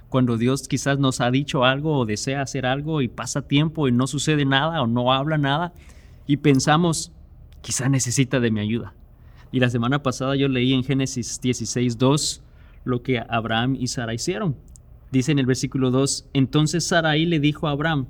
Cuando 0.10 0.38
Dios 0.38 0.68
quizás 0.68 1.00
nos 1.00 1.22
ha 1.22 1.32
dicho 1.32 1.63
algo 1.63 1.98
o 1.98 2.06
desea 2.06 2.41
hacer 2.41 2.65
algo 2.65 3.01
y 3.01 3.08
pasa 3.08 3.44
tiempo 3.44 3.88
y 3.88 3.91
no 3.91 4.08
sucede 4.08 4.46
nada 4.46 4.82
o 4.82 4.88
no 4.88 5.13
habla 5.13 5.38
nada 5.38 5.74
y 6.27 6.38
pensamos, 6.38 7.12
quizá 7.62 7.89
necesita 7.89 8.39
de 8.39 8.51
mi 8.51 8.60
ayuda. 8.60 8.94
Y 9.51 9.60
la 9.60 9.70
semana 9.70 10.01
pasada 10.03 10.36
yo 10.36 10.48
leí 10.48 10.74
en 10.74 10.84
Génesis 10.84 11.39
16, 11.41 11.98
2 11.98 12.44
lo 12.84 13.03
que 13.03 13.24
Abraham 13.30 13.75
y 13.80 13.88
Sara 13.88 14.13
hicieron. 14.13 14.56
Dice 15.12 15.32
en 15.32 15.39
el 15.39 15.46
versículo 15.46 15.91
2, 15.91 16.30
entonces 16.34 16.86
Sarai 16.86 17.25
le 17.25 17.39
dijo 17.39 17.68
a 17.68 17.72
Abraham, 17.72 18.08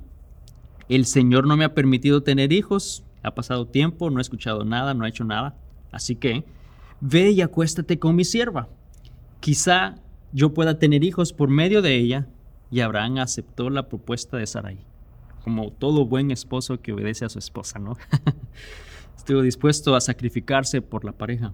el 0.88 1.04
Señor 1.04 1.46
no 1.46 1.56
me 1.56 1.64
ha 1.64 1.74
permitido 1.74 2.22
tener 2.22 2.52
hijos, 2.52 3.02
ha 3.22 3.34
pasado 3.34 3.66
tiempo, 3.66 4.08
no 4.10 4.18
he 4.18 4.22
escuchado 4.22 4.64
nada, 4.64 4.94
no 4.94 5.04
ha 5.04 5.08
hecho 5.08 5.24
nada, 5.24 5.56
así 5.90 6.16
que 6.16 6.44
ve 7.00 7.30
y 7.30 7.40
acuéstate 7.40 7.98
con 7.98 8.14
mi 8.14 8.24
sierva. 8.24 8.68
Quizá 9.40 9.96
yo 10.32 10.54
pueda 10.54 10.78
tener 10.78 11.04
hijos 11.04 11.32
por 11.32 11.48
medio 11.48 11.82
de 11.82 11.96
ella. 11.96 12.28
Y 12.70 12.80
Abraham 12.80 13.18
aceptó 13.18 13.68
la 13.68 13.88
propuesta 13.88 14.38
de 14.38 14.46
Sarai, 14.46 14.78
como 15.44 15.72
todo 15.72 16.06
buen 16.06 16.30
esposo 16.30 16.80
que 16.80 16.94
obedece 16.94 17.26
a 17.26 17.28
su 17.28 17.38
esposa, 17.38 17.78
¿no? 17.78 17.98
Estuvo 19.16 19.42
dispuesto 19.42 19.94
a 19.94 20.00
sacrificarse 20.00 20.82
por 20.82 21.04
la 21.04 21.12
pareja. 21.12 21.52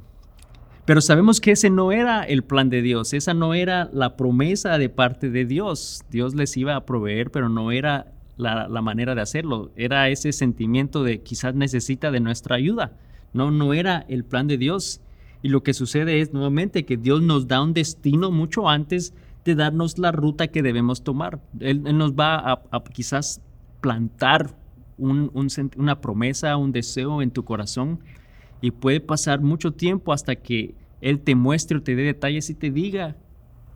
Pero 0.85 1.03
sabemos 1.03 1.41
que 1.41 1.51
ese 1.51 1.69
no 1.69 1.93
era 1.93 2.23
el 2.23 2.43
plan 2.43 2.71
de 2.71 2.81
Dios, 2.81 3.13
esa 3.13 3.35
no 3.35 3.53
era 3.53 3.91
la 3.93 4.17
promesa 4.17 4.79
de 4.79 4.89
parte 4.89 5.29
de 5.29 5.45
Dios. 5.45 6.03
Dios 6.11 6.35
les 6.35 6.57
iba 6.57 6.77
a 6.77 6.87
proveer, 6.87 7.31
pero 7.31 7.51
no 7.51 7.73
era 7.73 8.13
la, 8.39 8.81
manera 8.81 9.15
de 9.15 9.21
hacerlo. 9.21 9.71
Era 9.77 10.09
ese 10.09 10.33
sentimiento 10.33 11.03
de 11.03 11.21
quizás 11.21 11.55
necesita 11.55 12.11
de 12.11 12.21
nuestra 12.21 12.57
ayuda. 12.57 12.93
No, 13.33 13.51
no 13.51 13.75
era 13.75 14.07
el 14.09 14.25
plan 14.25 14.47
de 14.47 14.57
Dios. 14.57 15.03
Y 15.43 15.49
lo 15.49 15.63
que 15.63 15.75
sucede 15.75 16.21
es 16.21 16.33
nuevamente 16.33 16.85
que 16.85 16.97
Dios 16.97 17.23
nos 17.23 17.47
da 17.47 17.63
un 17.63 17.75
destino 17.75 18.31
mucho 18.31 18.69
antes 18.69 19.13
de 19.45 19.55
darnos 19.55 19.99
la 19.99 20.13
ruta 20.13 20.49
que 20.49 20.63
debemos 20.63 21.03
tomar. 21.03 21.41
Él, 21.61 21.83
nos 21.97 22.13
va 22.13 22.63
a, 22.71 22.85
quizás 22.85 23.41
plantar 23.81 24.57
una 24.99 26.01
promesa, 26.01 26.57
un 26.57 26.73
deseo 26.73 27.23
en 27.23 27.31
tu 27.31 27.45
corazón 27.45 28.01
y 28.61 28.71
puede 28.71 29.01
pasar 29.01 29.41
mucho 29.41 29.73
tiempo 29.73 30.13
hasta 30.13 30.37
que 30.37 30.75
Él 31.01 31.21
te 31.21 31.35
muestre 31.35 31.79
o 31.79 31.83
te 31.83 31.95
dé 31.95 32.03
detalles 32.03 32.51
y 32.51 32.55
te 32.55 32.71
diga 32.71 33.17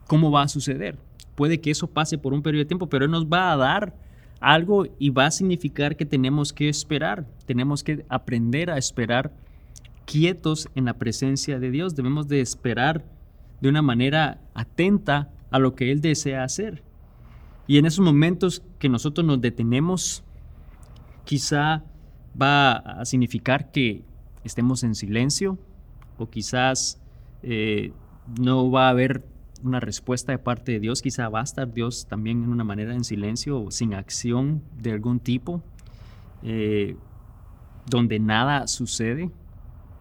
cómo 0.07 0.31
va 0.31 0.43
a 0.43 0.47
suceder. 0.47 0.97
Puede 1.35 1.61
que 1.61 1.71
eso 1.71 1.87
pase 1.87 2.17
por 2.17 2.33
un 2.33 2.43
periodo 2.43 2.63
de 2.63 2.67
tiempo, 2.67 2.89
pero 2.89 3.05
Él 3.05 3.11
nos 3.11 3.25
va 3.25 3.51
a 3.51 3.57
dar 3.57 3.95
algo 4.39 4.85
y 4.99 5.09
va 5.09 5.27
a 5.27 5.31
significar 5.31 5.95
que 5.95 6.05
tenemos 6.05 6.51
que 6.51 6.67
esperar, 6.67 7.25
tenemos 7.45 7.83
que 7.83 8.05
aprender 8.09 8.69
a 8.69 8.77
esperar 8.77 9.33
quietos 10.05 10.67
en 10.75 10.85
la 10.85 10.95
presencia 10.95 11.59
de 11.59 11.71
Dios, 11.71 11.95
debemos 11.95 12.27
de 12.27 12.41
esperar 12.41 13.05
de 13.61 13.69
una 13.69 13.81
manera 13.81 14.41
atenta 14.53 15.31
a 15.49 15.59
lo 15.59 15.75
que 15.75 15.91
Él 15.91 16.01
desea 16.01 16.43
hacer. 16.43 16.83
Y 17.67 17.77
en 17.77 17.85
esos 17.85 18.03
momentos 18.03 18.61
que 18.79 18.89
nosotros 18.89 19.25
nos 19.25 19.39
detenemos, 19.39 20.22
quizá 21.25 21.83
va 22.39 22.73
a 22.73 23.05
significar 23.05 23.71
que 23.71 24.03
estemos 24.43 24.83
en 24.83 24.95
silencio 24.95 25.57
o 26.17 26.29
quizás 26.29 26.99
eh, 27.41 27.93
no 28.39 28.71
va 28.71 28.87
a 28.87 28.89
haber 28.89 29.23
una 29.63 29.79
respuesta 29.79 30.31
de 30.31 30.39
parte 30.39 30.73
de 30.73 30.79
Dios, 30.79 31.01
quizá 31.01 31.29
va 31.29 31.39
a 31.39 31.43
estar 31.43 31.71
Dios 31.71 32.05
también 32.07 32.43
en 32.43 32.49
una 32.49 32.63
manera 32.63 32.93
en 32.93 33.03
silencio 33.03 33.61
o 33.61 33.71
sin 33.71 33.93
acción 33.93 34.61
de 34.77 34.91
algún 34.91 35.19
tipo, 35.19 35.63
eh, 36.43 36.97
donde 37.89 38.19
nada 38.19 38.67
sucede, 38.67 39.31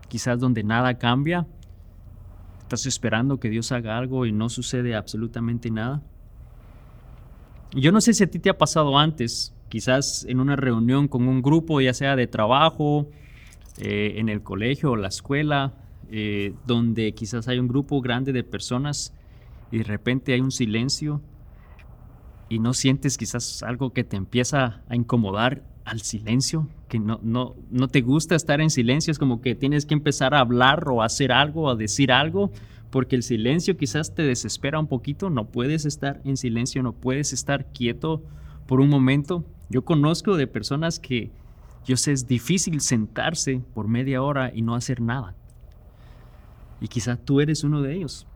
quizás 0.09 0.41
donde 0.41 0.65
nada 0.65 0.99
cambia, 0.99 1.47
estás 2.61 2.87
esperando 2.87 3.39
que 3.39 3.51
Dios 3.51 3.71
haga 3.71 3.97
algo 3.99 4.27
y 4.27 4.33
no 4.33 4.49
sucede 4.49 4.97
absolutamente 4.97 5.71
nada. 5.71 6.03
Yo 7.73 7.93
no 7.93 8.01
sé 8.01 8.13
si 8.13 8.25
a 8.25 8.31
ti 8.31 8.39
te 8.39 8.51
ha 8.51 8.59
pasado 8.59 8.99
antes, 8.99 9.55
quizás 9.73 10.27
en 10.29 10.39
una 10.39 10.55
reunión 10.55 11.09
con 11.09 11.27
un 11.27 11.41
grupo, 11.41 11.81
ya 11.81 11.95
sea 11.95 12.15
de 12.15 12.27
trabajo, 12.27 13.09
eh, 13.79 14.17
en 14.17 14.29
el 14.29 14.43
colegio 14.43 14.91
o 14.91 14.97
la 14.97 15.09
escuela, 15.09 15.73
eh, 16.11 16.53
donde 16.67 17.15
quizás 17.15 17.49
hay 17.49 17.59
un 17.59 17.69
grupo 17.69 18.03
grande 18.03 18.35
de 18.35 18.45
personas 18.45 19.15
y 19.71 19.79
de 19.79 19.85
repente 19.85 20.35
hay 20.35 20.43
un 20.43 20.51
silencio 20.51 21.23
y 22.51 22.59
no 22.59 22.75
sientes 22.75 23.17
quizás 23.17 23.63
algo 23.63 23.95
que 23.95 24.05
te 24.05 24.19
empieza 24.19 24.83
a 24.91 24.95
incomodar 24.95 25.63
al 25.87 26.03
silencio, 26.03 26.69
que 26.89 26.99
no, 26.99 27.19
no, 27.23 27.55
no 27.71 27.89
te 27.89 28.03
gusta 28.03 28.35
estar 28.35 28.61
en 28.61 28.69
silencio, 28.69 29.11
es 29.11 29.19
como 29.19 29.41
que 29.41 29.55
tienes 29.55 29.87
que 29.87 29.95
empezar 29.95 30.35
a 30.35 30.41
hablar 30.41 30.87
o 30.91 31.03
hacer 31.03 31.33
algo 31.33 31.71
a 31.71 31.77
decir 31.77 32.13
algo, 32.13 32.51
porque 32.91 33.17
el 33.17 33.23
silencio 33.23 33.79
quizás 33.79 34.15
te 34.15 34.23
desespera 34.23 34.79
un 34.79 34.87
poquito, 34.87 35.31
no 35.31 35.47
puedes 35.47 35.87
estar 35.87 36.21
en 36.27 36.37
silencio, 36.37 36.83
no 36.83 36.93
puedes 36.93 37.33
estar 37.33 37.73
quieto 37.73 38.23
por 38.67 38.81
un 38.81 38.89
momento. 38.89 39.45
Yo 39.73 39.87
conozco 39.87 40.37
de 40.37 40.47
personas 40.47 41.01
que 41.01 41.31
yo 41.87 41.97
sé, 41.97 42.13
es 42.13 42.27
difícil 42.27 42.83
sentarse 42.83 43.63
por 43.73 43.89
media 43.89 44.23
hora 44.23 44.53
y 44.55 44.61
no 44.61 44.75
hacer 44.75 45.01
nada. 45.01 45.35
Y 46.79 46.89
quizá 46.89 47.17
tú 47.17 47.41
eres 47.41 47.65
uno 47.65 47.81
de 47.81 47.95
ellos. 47.95 48.27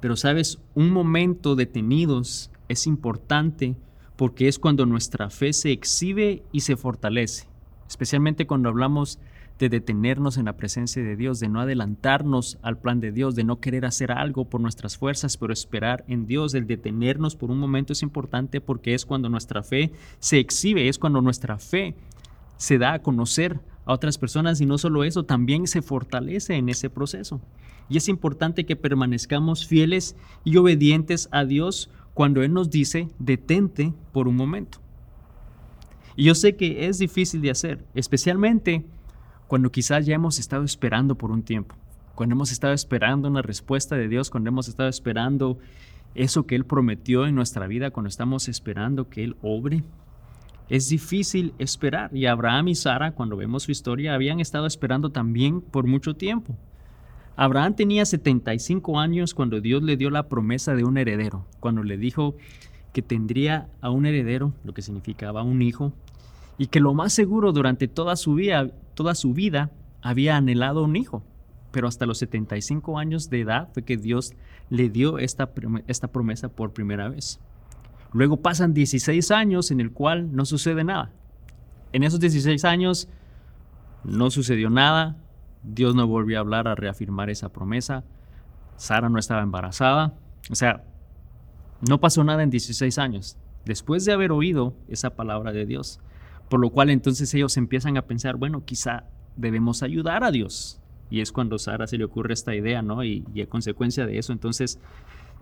Pero 0.00 0.16
sabes, 0.16 0.58
un 0.74 0.90
momento 0.90 1.56
detenidos 1.56 2.50
es 2.68 2.86
importante 2.86 3.74
porque 4.16 4.46
es 4.46 4.58
cuando 4.58 4.84
nuestra 4.84 5.30
fe 5.30 5.54
se 5.54 5.72
exhibe 5.72 6.42
y 6.52 6.60
se 6.60 6.76
fortalece. 6.76 7.48
Especialmente 7.88 8.46
cuando 8.46 8.68
hablamos 8.68 9.18
de 9.58 9.68
detenernos 9.68 10.36
en 10.36 10.46
la 10.46 10.56
presencia 10.56 11.02
de 11.02 11.16
Dios, 11.16 11.38
de 11.38 11.48
no 11.48 11.60
adelantarnos 11.60 12.58
al 12.62 12.78
plan 12.78 13.00
de 13.00 13.12
Dios, 13.12 13.34
de 13.36 13.44
no 13.44 13.60
querer 13.60 13.84
hacer 13.84 14.10
algo 14.10 14.46
por 14.46 14.60
nuestras 14.60 14.96
fuerzas, 14.96 15.36
pero 15.36 15.52
esperar 15.52 16.04
en 16.08 16.26
Dios. 16.26 16.54
El 16.54 16.66
detenernos 16.66 17.36
por 17.36 17.50
un 17.50 17.58
momento 17.58 17.92
es 17.92 18.02
importante 18.02 18.60
porque 18.60 18.94
es 18.94 19.06
cuando 19.06 19.28
nuestra 19.28 19.62
fe 19.62 19.92
se 20.18 20.38
exhibe, 20.38 20.88
es 20.88 20.98
cuando 20.98 21.20
nuestra 21.20 21.58
fe 21.58 21.94
se 22.56 22.78
da 22.78 22.94
a 22.94 23.02
conocer 23.02 23.60
a 23.84 23.92
otras 23.92 24.18
personas 24.18 24.60
y 24.60 24.66
no 24.66 24.78
solo 24.78 25.04
eso, 25.04 25.24
también 25.24 25.66
se 25.66 25.82
fortalece 25.82 26.54
en 26.54 26.68
ese 26.68 26.90
proceso. 26.90 27.40
Y 27.88 27.96
es 27.96 28.08
importante 28.08 28.64
que 28.64 28.76
permanezcamos 28.76 29.66
fieles 29.66 30.16
y 30.42 30.56
obedientes 30.56 31.28
a 31.30 31.44
Dios 31.44 31.90
cuando 32.14 32.42
Él 32.42 32.52
nos 32.52 32.70
dice, 32.70 33.08
detente 33.18 33.92
por 34.12 34.26
un 34.26 34.36
momento. 34.36 34.78
Y 36.16 36.24
yo 36.24 36.34
sé 36.34 36.56
que 36.56 36.86
es 36.86 36.98
difícil 36.98 37.40
de 37.42 37.50
hacer, 37.50 37.84
especialmente 37.94 38.84
cuando 39.46 39.70
quizás 39.70 40.06
ya 40.06 40.14
hemos 40.14 40.38
estado 40.38 40.64
esperando 40.64 41.16
por 41.16 41.30
un 41.30 41.42
tiempo, 41.42 41.76
cuando 42.14 42.34
hemos 42.34 42.52
estado 42.52 42.72
esperando 42.72 43.28
una 43.28 43.42
respuesta 43.42 43.96
de 43.96 44.08
Dios, 44.08 44.30
cuando 44.30 44.48
hemos 44.48 44.68
estado 44.68 44.88
esperando 44.88 45.58
eso 46.14 46.46
que 46.46 46.54
Él 46.54 46.64
prometió 46.64 47.26
en 47.26 47.34
nuestra 47.34 47.66
vida, 47.66 47.90
cuando 47.90 48.08
estamos 48.08 48.48
esperando 48.48 49.08
que 49.08 49.24
Él 49.24 49.36
obre 49.42 49.82
es 50.68 50.88
difícil 50.88 51.54
esperar. 51.58 52.14
Y 52.14 52.26
Abraham 52.26 52.68
y 52.68 52.74
Sara, 52.74 53.12
cuando 53.12 53.36
vemos 53.36 53.64
su 53.64 53.70
historia, 53.70 54.14
habían 54.14 54.40
estado 54.40 54.66
esperando 54.66 55.10
también 55.10 55.60
por 55.60 55.86
mucho 55.86 56.14
tiempo. 56.14 56.56
Abraham 57.36 57.74
tenía 57.74 58.06
75 58.06 58.98
años 58.98 59.34
cuando 59.34 59.60
Dios 59.60 59.82
le 59.82 59.96
dio 59.96 60.08
la 60.10 60.28
promesa 60.28 60.74
de 60.74 60.84
un 60.84 60.96
heredero, 60.96 61.46
cuando 61.60 61.82
le 61.82 61.96
dijo 61.96 62.36
que 62.92 63.02
tendría 63.02 63.68
a 63.80 63.90
un 63.90 64.06
heredero, 64.06 64.54
lo 64.62 64.72
que 64.72 64.82
significaba 64.82 65.42
un 65.42 65.60
hijo, 65.60 65.92
y 66.58 66.66
que 66.68 66.80
lo 66.80 66.94
más 66.94 67.12
seguro 67.12 67.52
durante 67.52 67.88
toda 67.88 68.16
su 68.16 68.34
vida, 68.34 68.70
toda 68.94 69.14
su 69.14 69.34
vida 69.34 69.70
había 70.02 70.36
anhelado 70.36 70.84
un 70.84 70.96
hijo. 70.96 71.24
Pero 71.72 71.88
hasta 71.88 72.06
los 72.06 72.18
75 72.18 72.98
años 72.98 73.30
de 73.30 73.40
edad 73.40 73.68
fue 73.72 73.82
que 73.82 73.96
Dios 73.96 74.32
le 74.70 74.88
dio 74.88 75.18
esta, 75.18 75.50
esta 75.88 76.08
promesa 76.08 76.48
por 76.48 76.72
primera 76.72 77.08
vez. 77.08 77.40
Luego 78.12 78.36
pasan 78.36 78.74
16 78.74 79.32
años 79.32 79.72
en 79.72 79.80
el 79.80 79.90
cual 79.90 80.34
no 80.36 80.44
sucede 80.44 80.84
nada. 80.84 81.10
En 81.92 82.04
esos 82.04 82.20
16 82.20 82.64
años 82.64 83.08
no 84.04 84.30
sucedió 84.30 84.70
nada, 84.70 85.16
Dios 85.64 85.94
no 85.94 86.06
volvió 86.06 86.38
a 86.38 86.40
hablar 86.40 86.68
a 86.68 86.74
reafirmar 86.74 87.30
esa 87.30 87.48
promesa, 87.48 88.04
Sara 88.76 89.08
no 89.08 89.18
estaba 89.18 89.42
embarazada, 89.42 90.14
o 90.50 90.54
sea, 90.54 90.84
no 91.88 92.00
pasó 92.00 92.22
nada 92.22 92.42
en 92.42 92.50
16 92.50 92.98
años, 92.98 93.36
después 93.64 94.04
de 94.04 94.12
haber 94.12 94.30
oído 94.30 94.74
esa 94.88 95.10
palabra 95.10 95.52
de 95.52 95.66
Dios. 95.66 96.00
Por 96.54 96.60
lo 96.60 96.70
cual 96.70 96.88
entonces 96.90 97.34
ellos 97.34 97.56
empiezan 97.56 97.96
a 97.96 98.02
pensar, 98.02 98.36
bueno, 98.36 98.64
quizá 98.64 99.08
debemos 99.34 99.82
ayudar 99.82 100.22
a 100.22 100.30
Dios. 100.30 100.80
Y 101.10 101.20
es 101.20 101.32
cuando 101.32 101.56
a 101.56 101.58
Sara 101.58 101.88
se 101.88 101.98
le 101.98 102.04
ocurre 102.04 102.32
esta 102.32 102.54
idea, 102.54 102.80
¿no? 102.80 103.02
Y, 103.02 103.24
y 103.34 103.42
a 103.42 103.48
consecuencia 103.48 104.06
de 104.06 104.18
eso, 104.18 104.32
entonces 104.32 104.78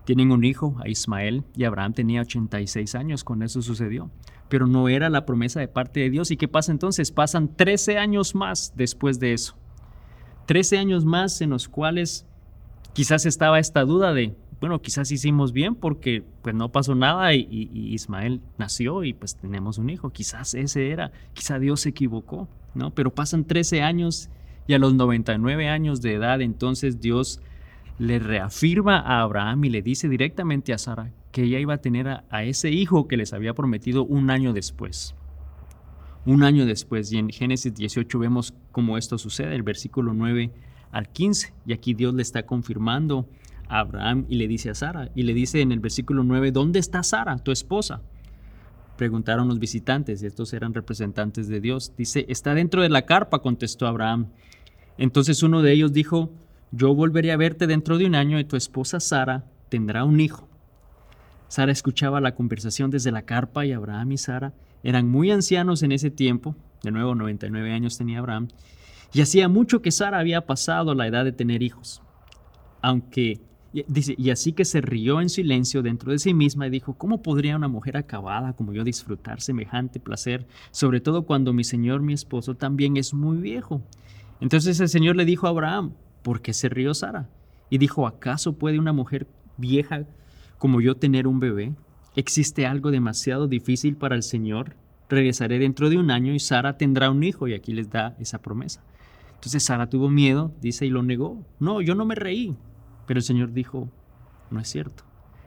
tienen 0.05 0.31
un 0.31 0.43
hijo, 0.43 0.75
a 0.83 0.89
Ismael, 0.89 1.43
y 1.55 1.65
Abraham 1.65 1.93
tenía 1.93 2.21
86 2.21 2.95
años 2.95 3.23
cuando 3.23 3.45
eso 3.45 3.61
sucedió. 3.61 4.09
Pero 4.49 4.65
no 4.65 4.89
era 4.89 5.07
la 5.11 5.23
promesa 5.23 5.59
de 5.59 5.67
parte 5.67 5.99
de 5.99 6.09
Dios. 6.09 6.31
¿Y 6.31 6.37
qué 6.37 6.47
pasa 6.47 6.71
entonces? 6.71 7.11
Pasan 7.11 7.55
13 7.55 7.99
años 7.99 8.33
más 8.33 8.73
después 8.75 9.19
de 9.19 9.33
eso. 9.33 9.55
13 10.47 10.79
años 10.79 11.05
más 11.05 11.41
en 11.41 11.51
los 11.51 11.69
cuales 11.69 12.25
quizás 12.93 13.27
estaba 13.27 13.59
esta 13.59 13.83
duda 13.83 14.15
de, 14.15 14.35
bueno, 14.63 14.81
quizás 14.81 15.11
hicimos 15.11 15.51
bien 15.51 15.75
porque 15.75 16.23
pues 16.41 16.55
no 16.55 16.71
pasó 16.71 16.95
nada 16.95 17.33
y, 17.33 17.69
Ismael 17.73 18.39
nació 18.57 19.03
y 19.03 19.11
pues 19.11 19.35
tenemos 19.35 19.77
un 19.77 19.89
hijo. 19.89 20.11
Quizás 20.11 20.53
ese 20.53 20.89
era, 20.89 21.11
quizás 21.33 21.59
Dios 21.59 21.81
se 21.81 21.89
equivocó. 21.89 22.47
¿no? 22.73 22.89
Pero 22.91 23.13
pasan 23.13 23.43
13 23.43 23.81
años 23.81 24.29
y 24.65 24.73
a 24.73 24.79
los 24.79 24.93
99 24.93 25.67
años 25.67 26.01
de 26.01 26.13
edad 26.13 26.39
entonces 26.39 27.01
Dios 27.01 27.41
le 27.99 28.19
reafirma 28.19 28.99
a 28.99 29.19
Abraham 29.23 29.65
y 29.65 29.69
le 29.69 29.81
dice 29.81 30.07
directamente 30.07 30.71
a 30.71 30.77
Sara 30.77 31.11
que 31.33 31.43
ella 31.43 31.59
iba 31.59 31.73
a 31.73 31.81
tener 31.81 32.07
a, 32.07 32.43
ese 32.45 32.71
hijo 32.71 33.09
que 33.09 33.17
les 33.17 33.33
había 33.33 33.53
prometido 33.53 34.05
un 34.05 34.29
año 34.29 34.53
después. 34.53 35.13
Un 36.25 36.41
año 36.41 36.65
después, 36.65 37.11
y 37.11 37.17
en 37.17 37.31
Génesis 37.31 37.75
18 37.75 38.17
vemos 38.17 38.53
cómo 38.71 38.97
esto 38.97 39.17
sucede, 39.17 39.55
el 39.55 39.63
versículo 39.63 40.13
9 40.13 40.53
al 40.93 41.09
15, 41.09 41.53
y 41.65 41.73
aquí 41.73 41.93
Dios 41.93 42.13
le 42.13 42.21
está 42.21 42.45
confirmando 42.45 43.27
Abraham 43.79 44.25
y 44.29 44.35
le 44.35 44.47
dice 44.47 44.69
a 44.69 44.75
Sara, 44.75 45.09
y 45.15 45.23
le 45.23 45.33
dice 45.33 45.61
en 45.61 45.71
el 45.71 45.79
versículo 45.79 46.23
9, 46.23 46.51
¿dónde 46.51 46.79
está 46.79 47.01
Sara, 47.01 47.37
tu 47.37 47.51
esposa? 47.51 48.01
Preguntaron 48.97 49.47
los 49.47 49.57
visitantes, 49.57 50.21
y 50.21 50.27
estos 50.27 50.53
eran 50.53 50.73
representantes 50.73 51.47
de 51.47 51.59
Dios. 51.59 51.93
Dice, 51.97 52.25
está 52.29 52.53
dentro 52.53 52.83
de 52.83 52.89
la 52.89 53.07
carpa, 53.07 53.39
contestó 53.39 53.87
Abraham. 53.87 54.27
Entonces 54.99 55.41
uno 55.41 55.63
de 55.63 55.71
ellos 55.71 55.91
dijo, 55.91 56.31
yo 56.71 56.93
volveré 56.93 57.31
a 57.31 57.37
verte 57.37 57.65
dentro 57.65 57.97
de 57.97 58.05
un 58.05 58.13
año 58.13 58.39
y 58.39 58.45
tu 58.45 58.55
esposa 58.55 58.99
Sara 58.99 59.45
tendrá 59.69 60.03
un 60.03 60.19
hijo. 60.19 60.47
Sara 61.47 61.71
escuchaba 61.71 62.21
la 62.21 62.35
conversación 62.35 62.91
desde 62.91 63.11
la 63.11 63.23
carpa 63.23 63.65
y 63.65 63.71
Abraham 63.71 64.11
y 64.11 64.17
Sara 64.17 64.53
eran 64.83 65.09
muy 65.09 65.31
ancianos 65.31 65.81
en 65.81 65.91
ese 65.91 66.11
tiempo, 66.11 66.55
de 66.83 66.91
nuevo 66.91 67.15
99 67.15 67.71
años 67.71 67.97
tenía 67.97 68.19
Abraham, 68.19 68.49
y 69.13 69.21
hacía 69.21 69.47
mucho 69.47 69.81
que 69.81 69.91
Sara 69.91 70.19
había 70.19 70.45
pasado 70.45 70.93
la 70.93 71.07
edad 71.07 71.25
de 71.25 71.31
tener 71.31 71.63
hijos. 71.63 72.01
Aunque 72.81 73.39
Dice, 73.87 74.13
y 74.19 74.29
así 74.29 74.53
que 74.53 74.65
se 74.65 74.81
rió 74.81 75.19
en 75.19 75.29
silencio 75.29 75.81
dentro 75.81 76.11
de 76.11 76.19
sí 76.19 76.35
misma 76.35 76.67
y 76.67 76.69
dijo, 76.69 76.93
¿cómo 76.93 77.23
podría 77.23 77.55
una 77.55 77.67
mujer 77.67 77.97
acabada 77.97 78.53
como 78.53 78.71
yo 78.71 78.83
disfrutar 78.83 79.41
semejante 79.41 79.99
placer, 79.99 80.45
sobre 80.69 81.01
todo 81.01 81.23
cuando 81.23 81.53
mi 81.53 81.63
señor, 81.63 82.03
mi 82.03 82.13
esposo, 82.13 82.55
también 82.55 82.97
es 82.97 83.15
muy 83.15 83.37
viejo? 83.37 83.81
Entonces 84.39 84.79
el 84.79 84.89
Señor 84.89 85.15
le 85.15 85.25
dijo 85.25 85.47
a 85.47 85.51
Abraham, 85.51 85.93
¿por 86.21 86.41
qué 86.41 86.53
se 86.53 86.69
rió 86.69 86.93
Sara? 86.93 87.29
Y 87.69 87.77
dijo, 87.77 88.05
¿acaso 88.05 88.57
puede 88.57 88.77
una 88.77 88.93
mujer 88.93 89.25
vieja 89.57 90.05
como 90.59 90.81
yo 90.81 90.97
tener 90.97 91.27
un 91.27 91.39
bebé? 91.39 91.73
¿Existe 92.15 92.67
algo 92.67 92.91
demasiado 92.91 93.47
difícil 93.47 93.95
para 93.95 94.15
el 94.15 94.21
Señor? 94.21 94.75
Regresaré 95.09 95.59
dentro 95.59 95.89
de 95.89 95.97
un 95.97 96.11
año 96.11 96.33
y 96.33 96.39
Sara 96.39 96.77
tendrá 96.77 97.09
un 97.09 97.23
hijo 97.23 97.47
y 97.47 97.53
aquí 97.53 97.73
les 97.73 97.89
da 97.89 98.15
esa 98.19 98.39
promesa. 98.39 98.83
Entonces 99.35 99.63
Sara 99.63 99.89
tuvo 99.89 100.09
miedo, 100.09 100.53
dice, 100.61 100.85
y 100.85 100.89
lo 100.89 101.03
negó. 101.03 101.43
No, 101.59 101.81
yo 101.81 101.95
no 101.95 102.05
me 102.05 102.15
reí. 102.15 102.55
Pero 103.05 103.19
el 103.19 103.23
Señor 103.23 103.51
dijo, 103.51 103.89
no 104.49 104.59
es 104.59 104.69
cierto, 104.69 105.03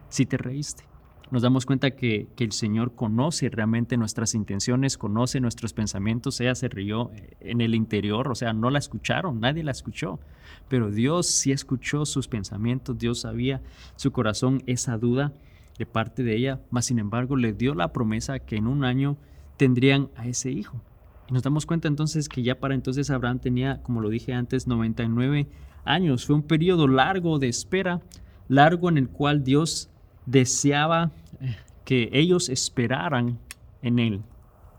si 0.09 0.27
te 0.27 0.37
reíste. 0.37 0.85
Nos 1.31 1.43
damos 1.43 1.67
cuenta 1.67 1.91
que, 1.91 2.29
el 2.39 2.53
Señor 2.53 2.95
conoce 2.95 3.49
realmente 3.49 3.97
nuestras 3.97 4.35
intenciones, 4.35 4.97
conoce 4.97 5.41
nuestros 5.41 5.73
pensamientos. 5.73 6.41
Ella 6.41 6.55
se 6.55 6.69
rió 6.69 7.11
en 7.41 7.61
el 7.61 7.75
interior, 7.75 8.31
o 8.31 8.37
sea, 8.37 8.53
no 8.53 8.71
la 8.71 8.79
escucharon, 8.79 9.41
nadie 9.41 9.65
la 9.65 9.73
escuchó. 9.73 10.21
Pero 10.69 10.93
Dios 10.93 11.27
sí 11.27 11.51
escuchó 11.51 12.07
sus 12.07 12.29
pensamientos, 12.29 12.97
Dios 12.97 13.21
sabía 13.23 13.61
su 13.97 14.13
corazón 14.13 14.63
esa 14.67 14.99
duda 14.99 15.33
de 15.79 15.87
parte 15.87 16.23
de 16.23 16.37
ella, 16.37 16.61
mas 16.71 16.87
sin 16.87 17.01
embargo 17.01 17.37
le 17.37 17.53
dio 17.53 17.75
la 17.75 17.93
promesa 17.93 18.39
que 18.39 18.57
en 18.57 18.69
un 18.69 18.85
año 18.85 19.17
tendrían 19.57 20.11
a 20.15 20.29
ese 20.29 20.53
hijo. 20.53 20.81
Y 21.29 21.33
nos 21.33 21.43
damos 21.43 21.67
cuenta 21.67 21.89
entonces 21.89 22.29
que 22.29 22.45
ya 22.45 22.61
para 22.61 22.75
entonces 22.75 23.11
Abraham 23.11 23.41
tenía, 23.41 23.83
como 23.83 24.01
lo 24.01 24.11
dije 24.11 24.33
antes, 24.33 24.69
99 24.69 25.49
años. 25.87 26.27
Fue 26.27 26.37
un 26.37 26.43
periodo 26.43 26.89
largo 26.89 27.39
de 27.39 27.49
espera, 27.49 28.01
largo 28.49 28.89
en 28.89 28.99
el 28.99 29.09
cual 29.09 29.45
Dios 29.45 29.89
deseaba 30.27 31.13
eh, 31.41 31.57
que 31.85 32.11
ellos 32.13 32.49
esperaran 32.49 33.39
en 33.83 33.99
Él, 33.99 34.23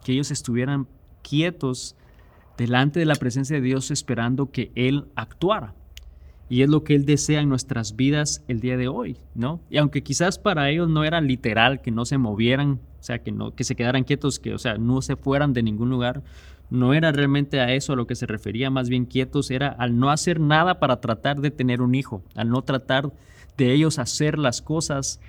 que 0.04 0.14
ellos 0.14 0.32
estuvieran 0.32 0.88
quietos 1.22 1.96
delante 2.58 3.00
de 3.00 3.06
la 3.06 3.16
presencia 3.16 3.56
de 3.56 3.62
Dios 3.62 3.92
esperando 3.92 4.52
que 4.52 4.72
Él 4.76 5.06
actuara. 5.16 5.74
Y 6.50 6.62
es 6.62 6.70
lo 6.70 6.84
que 6.84 6.96
Él 6.96 7.06
desea 7.06 7.42
en 7.42 7.50
nuestras 7.50 7.96
vidas 7.96 8.44
el 8.48 8.62
día 8.62 8.78
de 8.78 8.88
hoy, 8.88 9.18
¿no? 9.36 9.60
Y 9.70 9.78
aunque 9.78 10.02
quizás 10.02 10.40
para 10.40 10.70
ellos 10.70 10.90
no 10.90 11.04
era 11.04 11.20
literal 11.20 11.82
que 11.82 11.92
no 11.92 12.06
se 12.06 12.18
movieran, 12.18 12.80
o 13.00 13.04
sea, 13.04 13.20
que, 13.20 13.32
no, 13.32 13.54
que 13.54 13.64
se 13.64 13.76
quedaran 13.76 14.06
quietos, 14.06 14.40
que, 14.40 14.54
o 14.54 14.58
sea, 14.58 14.78
no 14.78 15.02
se 15.02 15.18
fueran 15.18 15.54
de 15.54 15.64
ningún 15.64 15.90
lugar, 15.90 16.24
no 16.70 16.94
era 16.94 17.12
realmente 17.12 17.60
a 17.60 17.74
eso 17.74 17.94
a 17.94 17.96
lo 17.96 18.08
que 18.08 18.16
se 18.16 18.26
refería, 18.26 18.70
más 18.70 18.90
bien 18.90 19.06
quietos, 19.06 19.52
era 19.52 19.70
al 19.70 20.00
no 20.00 20.10
hacer 20.10 20.40
nada 20.40 20.80
para 20.80 21.00
tratar 21.00 21.40
de 21.40 21.52
tener 21.52 21.82
un 21.82 21.96
hijo, 21.96 22.24
al 22.36 22.50
no 22.50 22.62
tratar 22.62 23.12
de 23.58 23.74
ellos 23.74 24.00
hacer 24.00 24.38
las 24.38 24.62
cosas 24.62 25.20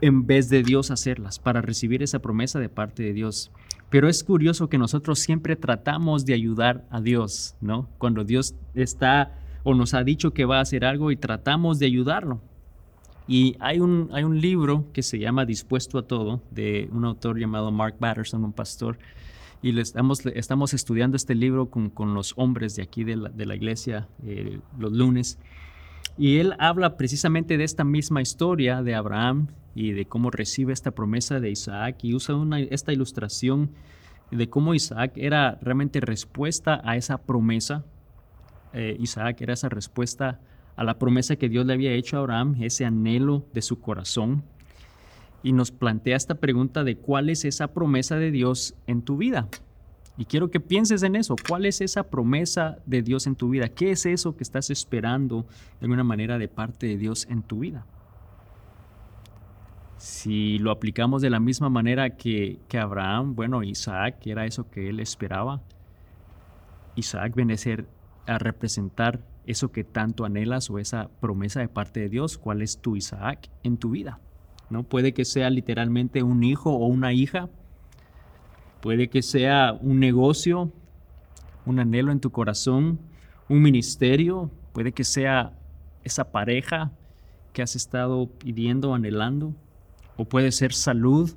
en 0.00 0.26
vez 0.26 0.48
de 0.48 0.62
Dios 0.62 0.90
hacerlas, 0.90 1.38
para 1.38 1.60
recibir 1.60 2.02
esa 2.02 2.20
promesa 2.20 2.60
de 2.60 2.68
parte 2.68 3.02
de 3.02 3.12
Dios. 3.12 3.50
Pero 3.90 4.08
es 4.08 4.22
curioso 4.22 4.68
que 4.68 4.78
nosotros 4.78 5.18
siempre 5.18 5.56
tratamos 5.56 6.24
de 6.24 6.34
ayudar 6.34 6.84
a 6.90 7.00
Dios, 7.00 7.56
¿no? 7.60 7.88
Cuando 7.98 8.24
Dios 8.24 8.54
está 8.74 9.38
o 9.64 9.74
nos 9.74 9.94
ha 9.94 10.04
dicho 10.04 10.32
que 10.32 10.44
va 10.44 10.58
a 10.58 10.62
hacer 10.62 10.84
algo 10.84 11.10
y 11.10 11.16
tratamos 11.16 11.78
de 11.78 11.86
ayudarlo. 11.86 12.40
Y 13.26 13.56
hay 13.60 13.80
un, 13.80 14.08
hay 14.12 14.24
un 14.24 14.40
libro 14.40 14.86
que 14.92 15.02
se 15.02 15.18
llama 15.18 15.44
Dispuesto 15.44 15.98
a 15.98 16.06
Todo, 16.06 16.42
de 16.50 16.88
un 16.92 17.04
autor 17.04 17.38
llamado 17.38 17.70
Mark 17.70 17.96
Batterson, 17.98 18.44
un 18.44 18.52
pastor, 18.52 18.98
y 19.62 19.78
estamos, 19.78 20.24
estamos 20.26 20.74
estudiando 20.74 21.16
este 21.16 21.34
libro 21.34 21.66
con, 21.66 21.90
con 21.90 22.14
los 22.14 22.32
hombres 22.36 22.76
de 22.76 22.82
aquí 22.82 23.04
de 23.04 23.16
la, 23.16 23.28
de 23.28 23.46
la 23.46 23.56
iglesia 23.56 24.08
eh, 24.24 24.60
los 24.78 24.92
lunes. 24.92 25.38
Y 26.16 26.38
él 26.38 26.54
habla 26.58 26.96
precisamente 26.96 27.56
de 27.58 27.64
esta 27.64 27.84
misma 27.84 28.22
historia 28.22 28.82
de 28.82 28.94
Abraham 28.94 29.48
y 29.74 29.92
de 29.92 30.06
cómo 30.06 30.30
recibe 30.30 30.72
esta 30.72 30.92
promesa 30.92 31.40
de 31.40 31.50
Isaac 31.50 31.98
y 32.02 32.14
usa 32.14 32.34
una, 32.34 32.60
esta 32.60 32.92
ilustración 32.92 33.70
de 34.30 34.48
cómo 34.48 34.74
Isaac 34.74 35.12
era 35.16 35.58
realmente 35.60 36.00
respuesta 36.00 36.80
a 36.84 36.96
esa 36.96 37.18
promesa. 37.18 37.84
Eh, 38.72 38.96
Isaac 39.00 39.40
era 39.40 39.54
esa 39.54 39.68
respuesta 39.68 40.40
a 40.76 40.84
la 40.84 40.98
promesa 40.98 41.36
que 41.36 41.48
Dios 41.48 41.66
le 41.66 41.72
había 41.72 41.92
hecho 41.92 42.16
a 42.16 42.20
Abraham, 42.20 42.56
ese 42.60 42.84
anhelo 42.84 43.46
de 43.52 43.62
su 43.62 43.80
corazón 43.80 44.44
y 45.42 45.52
nos 45.52 45.70
plantea 45.70 46.16
esta 46.16 46.36
pregunta 46.36 46.84
de 46.84 46.96
cuál 46.96 47.30
es 47.30 47.44
esa 47.44 47.68
promesa 47.68 48.16
de 48.16 48.30
Dios 48.30 48.74
en 48.86 49.02
tu 49.02 49.16
vida. 49.16 49.48
Y 50.16 50.24
quiero 50.24 50.50
que 50.50 50.58
pienses 50.58 51.04
en 51.04 51.14
eso. 51.14 51.36
¿Cuál 51.48 51.64
es 51.64 51.80
esa 51.80 52.10
promesa 52.10 52.78
de 52.86 53.02
Dios 53.02 53.28
en 53.28 53.36
tu 53.36 53.50
vida? 53.50 53.68
¿Qué 53.68 53.92
es 53.92 54.04
eso 54.04 54.36
que 54.36 54.42
estás 54.42 54.68
esperando 54.68 55.46
de 55.78 55.84
alguna 55.86 56.02
manera 56.02 56.38
de 56.38 56.48
parte 56.48 56.88
de 56.88 56.96
Dios 56.96 57.26
en 57.30 57.42
tu 57.42 57.60
vida? 57.60 57.86
Si 59.96 60.58
lo 60.58 60.72
aplicamos 60.72 61.22
de 61.22 61.30
la 61.30 61.38
misma 61.38 61.68
manera 61.68 62.16
que, 62.16 62.58
que 62.68 62.78
Abraham, 62.78 63.36
bueno, 63.36 63.62
Isaac, 63.62 64.26
era 64.26 64.44
eso 64.44 64.68
que 64.68 64.88
él 64.88 64.98
esperaba. 64.98 65.62
Isaac 66.96 67.34
viene 67.36 67.54
a, 67.54 67.58
ser, 67.58 67.86
a 68.26 68.38
representar 68.38 69.20
eso 69.46 69.70
que 69.70 69.84
tanto 69.84 70.24
anhelas 70.24 70.68
o 70.68 70.80
esa 70.80 71.10
promesa 71.20 71.60
de 71.60 71.68
parte 71.68 72.00
de 72.00 72.08
Dios. 72.08 72.38
¿Cuál 72.38 72.62
es 72.62 72.78
tu 72.78 72.96
Isaac 72.96 73.48
en 73.62 73.76
tu 73.76 73.90
vida? 73.90 74.18
¿No? 74.70 74.82
Puede 74.82 75.14
que 75.14 75.24
sea 75.24 75.50
literalmente 75.50 76.22
un 76.22 76.42
hijo 76.44 76.72
o 76.72 76.86
una 76.86 77.12
hija, 77.12 77.48
puede 78.80 79.08
que 79.08 79.22
sea 79.22 79.76
un 79.80 79.98
negocio, 79.98 80.72
un 81.66 81.80
anhelo 81.80 82.12
en 82.12 82.20
tu 82.20 82.30
corazón, 82.30 82.98
un 83.48 83.62
ministerio, 83.62 84.50
puede 84.72 84.92
que 84.92 85.04
sea 85.04 85.52
esa 86.04 86.30
pareja 86.30 86.92
que 87.52 87.62
has 87.62 87.76
estado 87.76 88.26
pidiendo, 88.26 88.94
anhelando, 88.94 89.54
o 90.16 90.24
puede 90.24 90.52
ser 90.52 90.72
salud 90.72 91.34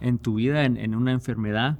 en 0.00 0.18
tu 0.18 0.34
vida, 0.34 0.64
en, 0.64 0.76
en 0.76 0.94
una 0.94 1.12
enfermedad. 1.12 1.78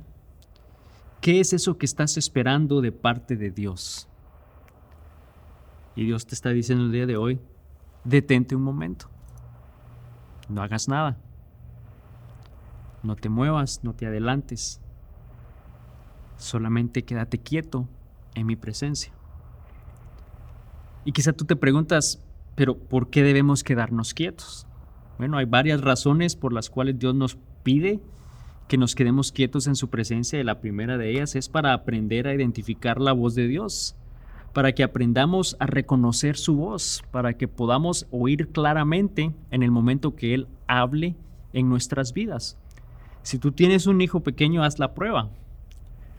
¿Qué 1.20 1.40
es 1.40 1.52
eso 1.52 1.76
que 1.76 1.86
estás 1.86 2.16
esperando 2.16 2.80
de 2.80 2.92
parte 2.92 3.36
de 3.36 3.50
Dios? 3.50 4.08
Y 5.96 6.04
Dios 6.04 6.26
te 6.26 6.34
está 6.34 6.50
diciendo 6.50 6.84
el 6.84 6.92
día 6.92 7.06
de 7.06 7.16
hoy, 7.16 7.40
detente 8.04 8.54
un 8.54 8.62
momento 8.62 9.08
no 10.48 10.62
hagas 10.62 10.88
nada. 10.88 11.16
No 13.02 13.16
te 13.16 13.28
muevas, 13.28 13.80
no 13.82 13.94
te 13.94 14.06
adelantes. 14.06 14.80
Solamente 16.36 17.04
quédate 17.04 17.38
quieto 17.38 17.88
en 18.34 18.46
mi 18.46 18.56
presencia. 18.56 19.12
Y 21.04 21.12
quizá 21.12 21.32
tú 21.32 21.44
te 21.44 21.56
preguntas, 21.56 22.20
pero 22.54 22.76
¿por 22.76 23.10
qué 23.10 23.22
debemos 23.22 23.62
quedarnos 23.62 24.12
quietos? 24.12 24.66
Bueno, 25.18 25.38
hay 25.38 25.46
varias 25.46 25.80
razones 25.80 26.36
por 26.36 26.52
las 26.52 26.68
cuales 26.68 26.98
Dios 26.98 27.14
nos 27.14 27.38
pide 27.62 28.00
que 28.68 28.76
nos 28.76 28.94
quedemos 28.94 29.32
quietos 29.32 29.66
en 29.68 29.76
su 29.76 29.88
presencia 29.88 30.40
y 30.40 30.44
la 30.44 30.60
primera 30.60 30.98
de 30.98 31.10
ellas 31.10 31.36
es 31.36 31.48
para 31.48 31.72
aprender 31.72 32.26
a 32.26 32.34
identificar 32.34 33.00
la 33.00 33.12
voz 33.12 33.34
de 33.34 33.46
Dios 33.46 33.94
para 34.56 34.72
que 34.72 34.82
aprendamos 34.82 35.54
a 35.60 35.66
reconocer 35.66 36.38
su 36.38 36.56
voz, 36.56 37.04
para 37.10 37.34
que 37.34 37.46
podamos 37.46 38.06
oír 38.10 38.48
claramente 38.52 39.34
en 39.50 39.62
el 39.62 39.70
momento 39.70 40.16
que 40.16 40.32
Él 40.32 40.46
hable 40.66 41.14
en 41.52 41.68
nuestras 41.68 42.14
vidas. 42.14 42.56
Si 43.22 43.38
tú 43.38 43.52
tienes 43.52 43.86
un 43.86 44.00
hijo 44.00 44.20
pequeño, 44.20 44.64
haz 44.64 44.78
la 44.78 44.94
prueba. 44.94 45.28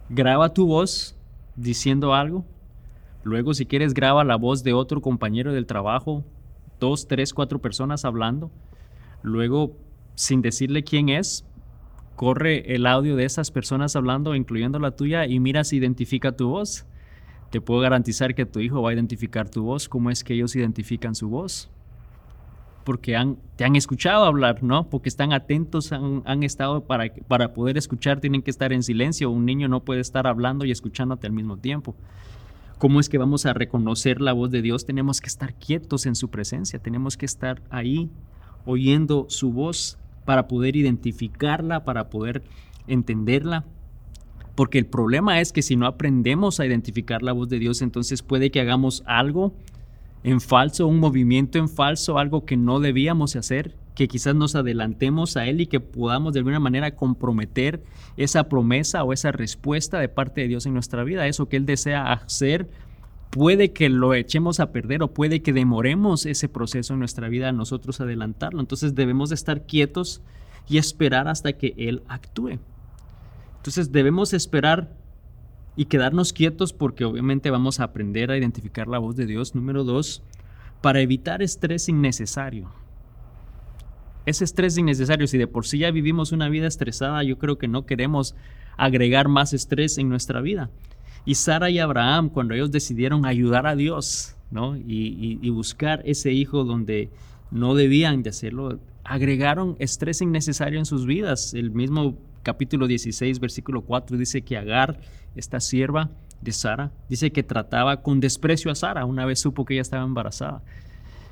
Graba 0.09 0.53
tu 0.53 0.67
voz 0.67 1.15
diciendo 1.55 2.13
algo. 2.13 2.45
Luego, 3.23 3.55
si 3.55 3.65
quieres, 3.65 3.95
graba 3.95 4.23
la 4.23 4.35
voz 4.35 4.63
de 4.63 4.73
otro 4.73 5.01
compañero 5.01 5.51
del 5.51 5.65
trabajo, 5.65 6.23
dos, 6.79 7.07
tres, 7.07 7.33
cuatro 7.33 7.59
personas 7.59 8.05
hablando. 8.05 8.51
Luego, 9.23 9.75
sin 10.13 10.43
decirle 10.43 10.83
quién 10.83 11.09
es, 11.09 11.43
corre 12.15 12.75
el 12.75 12.85
audio 12.85 13.15
de 13.15 13.25
esas 13.25 13.49
personas 13.49 13.95
hablando, 13.95 14.35
incluyendo 14.35 14.77
la 14.77 14.91
tuya, 14.91 15.25
y 15.25 15.39
mira 15.39 15.63
si 15.63 15.77
identifica 15.77 16.33
tu 16.33 16.49
voz. 16.49 16.85
Te 17.49 17.61
puedo 17.61 17.79
garantizar 17.79 18.35
que 18.35 18.45
tu 18.45 18.59
hijo 18.59 18.81
va 18.81 18.89
a 18.89 18.93
identificar 18.93 19.49
tu 19.49 19.63
voz. 19.63 19.87
¿Cómo 19.87 20.09
es 20.09 20.23
que 20.23 20.33
ellos 20.33 20.55
identifican 20.55 21.15
su 21.15 21.29
voz? 21.29 21.69
Porque 22.83 23.15
han, 23.15 23.37
te 23.55 23.65
han 23.65 23.75
escuchado 23.75 24.25
hablar, 24.25 24.63
¿no? 24.63 24.89
Porque 24.89 25.09
están 25.09 25.33
atentos, 25.33 25.91
han, 25.91 26.43
estado 26.43 26.85
para, 26.85 27.13
para 27.27 27.53
poder 27.53 27.77
escuchar, 27.77 28.19
tienen 28.19 28.41
que 28.41 28.51
estar 28.51 28.73
en 28.73 28.83
silencio. 28.83 29.29
Un 29.29 29.45
niño 29.45 29.67
no 29.67 29.83
puede 29.83 30.01
estar 30.01 30.27
hablando 30.27 30.65
y 30.65 30.71
escuchándote 30.71 31.27
al 31.27 31.33
mismo 31.33 31.57
tiempo. 31.57 31.95
¿Cómo 32.77 32.99
es 32.99 33.09
que 33.09 33.17
vamos 33.17 33.45
a 33.45 33.53
reconocer 33.53 34.21
la 34.21 34.33
voz 34.33 34.51
de 34.51 34.61
Dios? 34.61 34.85
Tenemos 34.85 35.19
que 35.19 35.27
estar 35.27 35.55
quietos 35.55 36.05
en 36.05 36.15
su 36.15 36.29
presencia, 36.29 36.79
tenemos 36.79 37.17
que 37.17 37.25
estar 37.25 37.61
ahí 37.71 38.09
oyendo 38.65 39.25
su 39.29 39.51
voz 39.51 39.97
para 40.25 40.47
poder 40.47 40.75
identificarla, 40.75 41.85
para 41.85 42.09
poder 42.09 42.43
entenderla. 42.85 43.65
Porque 44.57 44.79
el 44.79 44.87
problema 44.87 45.39
es 45.39 45.53
que 45.53 45.61
si 45.61 45.75
no 45.75 45.85
aprendemos 45.85 46.59
a 46.59 46.65
identificar 46.65 47.21
la 47.21 47.31
voz 47.31 47.47
de 47.47 47.59
Dios, 47.59 47.83
entonces 47.83 48.23
puede 48.23 48.49
que 48.49 48.59
hagamos 48.59 49.03
algo 49.05 49.53
en 50.23 50.41
falso, 50.41 50.87
un 50.87 50.99
movimiento 50.99 51.59
en 51.59 51.69
falso, 51.69 52.17
algo 52.17 52.43
que 52.43 52.57
no 52.57 52.79
debíamos 52.79 53.35
hacer, 53.35 53.75
que 53.93 54.07
quizás 54.07 54.33
nos 54.33 54.55
adelantemos 54.55 55.37
a 55.37 55.45
Él 55.45 55.61
y 55.61 55.67
que 55.67 55.79
podamos 55.79 56.33
de 56.33 56.39
alguna 56.39 56.59
manera 56.59 56.95
comprometer 56.95 57.83
esa 58.17 58.49
promesa 58.49 59.03
o 59.03 59.13
esa 59.13 59.31
respuesta 59.31 59.99
de 59.99 60.09
parte 60.09 60.41
de 60.41 60.47
Dios 60.47 60.65
en 60.65 60.73
nuestra 60.73 61.03
vida, 61.03 61.27
eso 61.27 61.47
que 61.47 61.57
Él 61.57 61.67
desea 61.67 62.11
hacer 62.11 62.67
puede 63.29 63.73
que 63.73 63.89
lo 63.89 64.15
echemos 64.15 64.59
a 64.59 64.71
perder 64.71 65.03
o 65.03 65.13
puede 65.13 65.43
que 65.43 65.53
demoremos 65.53 66.25
ese 66.25 66.49
proceso 66.49 66.93
en 66.93 66.99
nuestra 66.99 67.29
vida 67.29 67.49
a 67.49 67.51
nosotros 67.51 68.01
adelantarlo. 68.01 68.59
Entonces 68.59 68.95
debemos 68.95 69.29
de 69.29 69.35
estar 69.35 69.67
quietos 69.67 70.23
y 70.67 70.79
esperar 70.79 71.27
hasta 71.27 71.53
que 71.53 71.75
Él 71.77 72.01
actúe. 72.07 72.57
Entonces 73.67 73.91
debemos 73.91 74.33
esperar 74.33 74.95
y 75.75 75.87
quedarnos 75.87 76.31
quietos 76.31 76.71
porque 76.71 77.03
obviamente 77.03 77.49
vamos 77.51 77.81
a 77.81 77.83
aprender 77.83 78.31
a 78.31 78.37
identificar 78.37 78.87
la 78.87 78.97
voz 78.97 79.17
de 79.17 79.25
Dios. 79.25 79.55
Número 79.55 79.83
dos, 79.83 80.23
para 80.79 81.01
evitar 81.01 81.41
estrés 81.41 81.89
innecesario. 81.89 82.71
Ese 84.25 84.45
estrés 84.45 84.77
innecesario, 84.77 85.27
si 85.27 85.37
de 85.37 85.47
por 85.47 85.67
sí 85.67 85.79
ya 85.79 85.91
vivimos 85.91 86.31
una 86.31 86.47
vida 86.47 86.65
estresada, 86.65 87.21
yo 87.23 87.37
creo 87.39 87.57
que 87.57 87.67
no 87.67 87.85
queremos 87.85 88.35
agregar 88.77 89.27
más 89.27 89.51
estrés 89.51 89.97
en 89.97 90.07
nuestra 90.07 90.39
vida. 90.39 90.69
Y 91.25 91.35
Sara 91.35 91.69
y 91.69 91.79
Abraham, 91.79 92.29
cuando 92.29 92.53
ellos 92.53 92.71
decidieron 92.71 93.25
ayudar 93.25 93.67
a 93.67 93.75
Dios, 93.75 94.37
¿no? 94.49 94.77
Y, 94.77 95.49
buscar 95.49 96.01
ese 96.05 96.31
hijo 96.31 96.63
donde 96.63 97.09
no 97.51 97.75
debían 97.75 98.23
de 98.23 98.29
hacerlo, 98.29 98.79
agregaron 99.03 99.75
estrés 99.79 100.21
innecesario 100.21 100.79
en 100.79 100.85
sus 100.85 101.05
vidas. 101.05 101.53
El 101.53 101.71
mismo 101.71 102.15
capítulo 102.47 102.87
16, 102.87 103.41
versículo 103.41 103.81
4 103.81 104.15
dice 104.15 104.41
que 104.41 104.55
Agar, 104.55 105.01
esta 105.35 105.59
sierva 105.59 106.11
de 106.39 106.53
Sara, 106.53 106.93
dice 107.09 107.33
que 107.33 107.43
trataba 107.43 108.01
con 108.01 108.21
desprecio 108.21 108.71
a 108.71 108.75
Sara 108.75 109.03
una 109.03 109.25
vez 109.25 109.41
supo 109.41 109.65
que 109.65 109.73
ella 109.73 109.81
estaba 109.81 110.05
embarazada. 110.05 110.63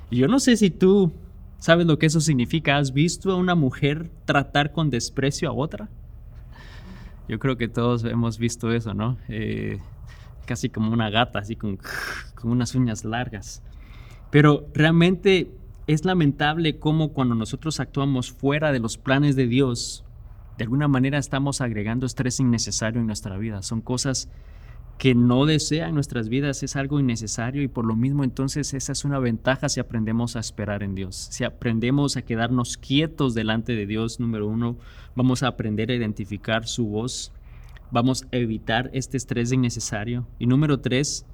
Y 0.09 0.17
yo 0.17 0.27
no 0.27 0.41
sé 0.41 0.57
si 0.57 0.69
tú 0.71 1.13
sabes 1.57 1.87
lo 1.87 1.97
que 1.99 2.07
eso 2.07 2.19
significa. 2.19 2.75
¿Has 2.75 2.91
visto 2.91 3.31
a 3.31 3.37
una 3.37 3.55
mujer 3.55 4.09
tratar 4.25 4.73
con 4.73 4.89
desprecio 4.89 5.47
a 5.47 5.53
otra? 5.53 5.87
Yo 7.29 7.39
creo 7.39 7.55
que 7.55 7.69
todos 7.69 8.03
hemos 8.03 8.37
visto 8.37 8.73
eso, 8.73 8.93
¿no? 8.93 9.17
Eh, 9.29 9.79
casi 10.45 10.67
como 10.67 10.91
una 10.91 11.09
gata, 11.09 11.39
así 11.39 11.55
con, 11.55 11.79
con 12.35 12.51
unas 12.51 12.75
uñas 12.75 13.05
largas. 13.05 13.63
Pero 14.31 14.67
realmente 14.73 15.49
es 15.87 16.03
lamentable 16.03 16.77
cómo 16.77 17.13
cuando 17.13 17.35
nosotros 17.35 17.79
actuamos 17.79 18.33
fuera 18.33 18.73
de 18.73 18.79
los 18.79 18.97
planes 18.97 19.37
de 19.37 19.47
Dios, 19.47 20.05
de 20.57 20.63
alguna 20.63 20.87
manera 20.87 21.17
estamos 21.17 21.61
agregando 21.61 22.05
estrés 22.05 22.39
innecesario 22.39 23.01
en 23.01 23.07
nuestra 23.07 23.37
vida. 23.37 23.61
Son 23.61 23.81
cosas 23.81 24.29
que 24.97 25.13
no 25.13 25.45
desean 25.45 25.93
nuestras 25.93 26.29
vidas 26.29 26.63
es 26.63 26.75
algo 26.75 26.99
innecesario 26.99 27.61
y 27.61 27.67
por 27.67 27.85
lo 27.85 27.95
mismo 27.95 28.23
entonces 28.23 28.73
esa 28.73 28.93
es 28.93 29.03
una 29.03 29.19
ventaja 29.19 29.67
si 29.67 29.79
aprendemos 29.79 30.35
a 30.35 30.39
esperar 30.39 30.83
en 30.83 30.95
Dios. 30.95 31.27
Si 31.31 31.43
aprendemos 31.43 32.15
a 32.15 32.21
quedarnos 32.21 32.77
quietos 32.77 33.33
delante 33.33 33.73
de 33.73 33.85
Dios, 33.85 34.19
número 34.19 34.47
uno, 34.47 34.77
vamos 35.15 35.43
a 35.43 35.47
aprender 35.47 35.91
a 35.91 35.95
identificar 35.95 36.65
su 36.65 36.87
voz, 36.87 37.33
vamos 37.91 38.25
a 38.31 38.37
evitar 38.37 38.89
este 38.93 39.17
estrés 39.17 39.51
innecesario. 39.51 40.27
Y 40.39 40.47
número 40.47 40.79
tres, 40.79 41.25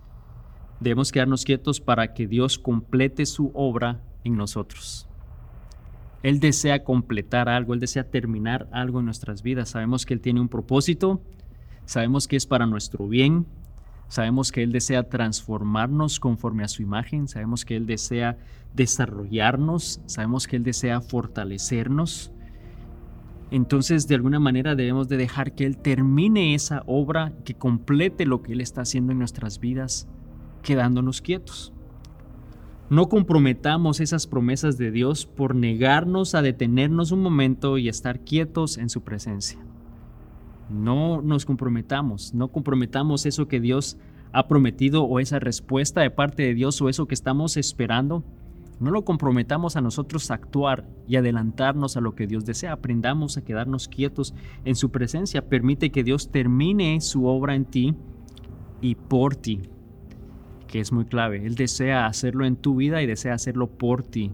debemos 0.80 1.12
quedarnos 1.12 1.46
quietos 1.46 1.80
para 1.80 2.14
que 2.16 2.26
Dios 2.26 2.58
complete 2.58 3.28
su 3.28 3.52
obra 3.54 4.02
en 4.24 4.38
nosotros. 4.38 5.08
Él 6.24 6.40
desea 6.40 6.84
completar 6.84 7.50
algo, 7.50 7.74
Él 7.74 7.80
desea 7.80 8.04
terminar 8.04 8.68
algo 8.72 9.00
en 9.00 9.06
nuestras 9.06 9.42
vidas. 9.42 9.70
Sabemos 9.70 10.06
que 10.06 10.14
Él 10.14 10.22
tiene 10.22 10.42
un 10.42 10.50
propósito, 10.50 11.22
Sabemos 11.86 12.28
que 12.28 12.38
es 12.38 12.46
para 12.46 12.66
nuestro 12.66 13.08
bien. 13.08 13.46
Sabemos 14.08 14.52
que 14.52 14.64
Él 14.64 14.72
desea 14.72 15.10
transformarnos 15.10 16.22
conforme 16.22 16.64
a 16.64 16.68
su 16.68 16.82
imagen. 16.82 17.28
Sabemos 17.28 17.66
que 17.66 17.76
Él 17.76 17.86
desea 17.86 18.38
desarrollarnos. 18.74 20.02
Sabemos 20.06 20.48
que 20.48 20.58
Él 20.58 20.64
desea 20.64 21.02
fortalecernos. 21.02 22.32
Entonces, 23.52 24.08
de 24.08 24.16
alguna 24.16 24.40
manera 24.40 24.76
debemos 24.76 25.10
de 25.10 25.18
dejar 25.18 25.54
que 25.54 25.66
Él 25.66 25.78
termine 25.78 26.56
esa 26.56 26.84
obra, 26.86 27.34
que 27.44 27.56
complete 27.56 28.26
lo 28.26 28.42
que 28.42 28.54
Él 28.54 28.62
está 28.62 28.84
haciendo 28.84 29.12
en 29.12 29.20
nuestras 29.20 29.60
vidas, 29.60 30.08
quedándonos 30.62 31.22
quietos. 31.22 31.74
No 32.92 33.10
comprometamos 33.10 34.00
esas 34.00 34.28
promesas 34.28 34.78
de 34.78 34.92
Dios 34.92 35.26
por 35.26 35.56
negarnos 35.56 36.36
a 36.36 36.44
detenernos 36.44 37.12
un 37.12 37.24
momento 37.24 37.80
y 37.80 37.90
estar 37.90 38.20
quietos 38.20 38.78
en 38.78 38.90
su 38.90 39.02
presencia 39.02 39.58
no 40.72 41.22
nos 41.22 41.46
comprometamos, 41.46 42.34
no 42.34 42.48
comprometamos 42.48 43.26
eso 43.26 43.48
que 43.48 43.60
Dios 43.60 43.98
ha 44.32 44.48
prometido 44.48 45.04
o 45.04 45.20
esa 45.20 45.40
respuesta 45.40 46.02
de 46.02 46.10
parte 46.10 46.44
de 46.44 46.54
Dios 46.54 46.82
o 46.82 46.90
eso 46.90 47.08
que 47.08 47.14
estamos 47.14 47.58
esperando, 47.58 48.24
no 48.80 48.90
lo 48.90 49.04
comprometamos 49.04 49.76
a 49.76 49.82
nosotros 49.82 50.32
a 50.32 50.36
actuar 50.36 50.88
y 51.08 51.18
adelantarnos 51.18 51.98
a 51.98 52.02
lo 52.02 52.16
que 52.16 52.26
Dios 52.26 52.46
desea. 52.46 52.72
Aprendamos 52.72 53.38
a 53.38 53.44
quedarnos 53.44 53.88
quietos 53.88 54.34
en 54.66 54.76
su 54.76 54.90
presencia. 54.90 55.48
Permite 55.48 55.92
que 55.92 56.04
Dios 56.04 56.32
termine 56.32 57.00
su 57.00 57.28
obra 57.28 57.54
en 57.54 57.66
ti 57.66 57.94
y 58.82 58.96
por 58.96 59.36
ti, 59.36 59.62
que 60.72 60.80
es 60.80 60.92
muy 60.92 61.06
clave. 61.06 61.46
Él 61.46 61.56
desea 61.56 62.08
hacerlo 62.08 62.46
en 62.46 62.56
tu 62.56 62.78
vida 62.78 63.02
y 63.02 63.06
desea 63.06 63.34
hacerlo 63.34 63.68
por 63.68 64.04
ti, 64.04 64.32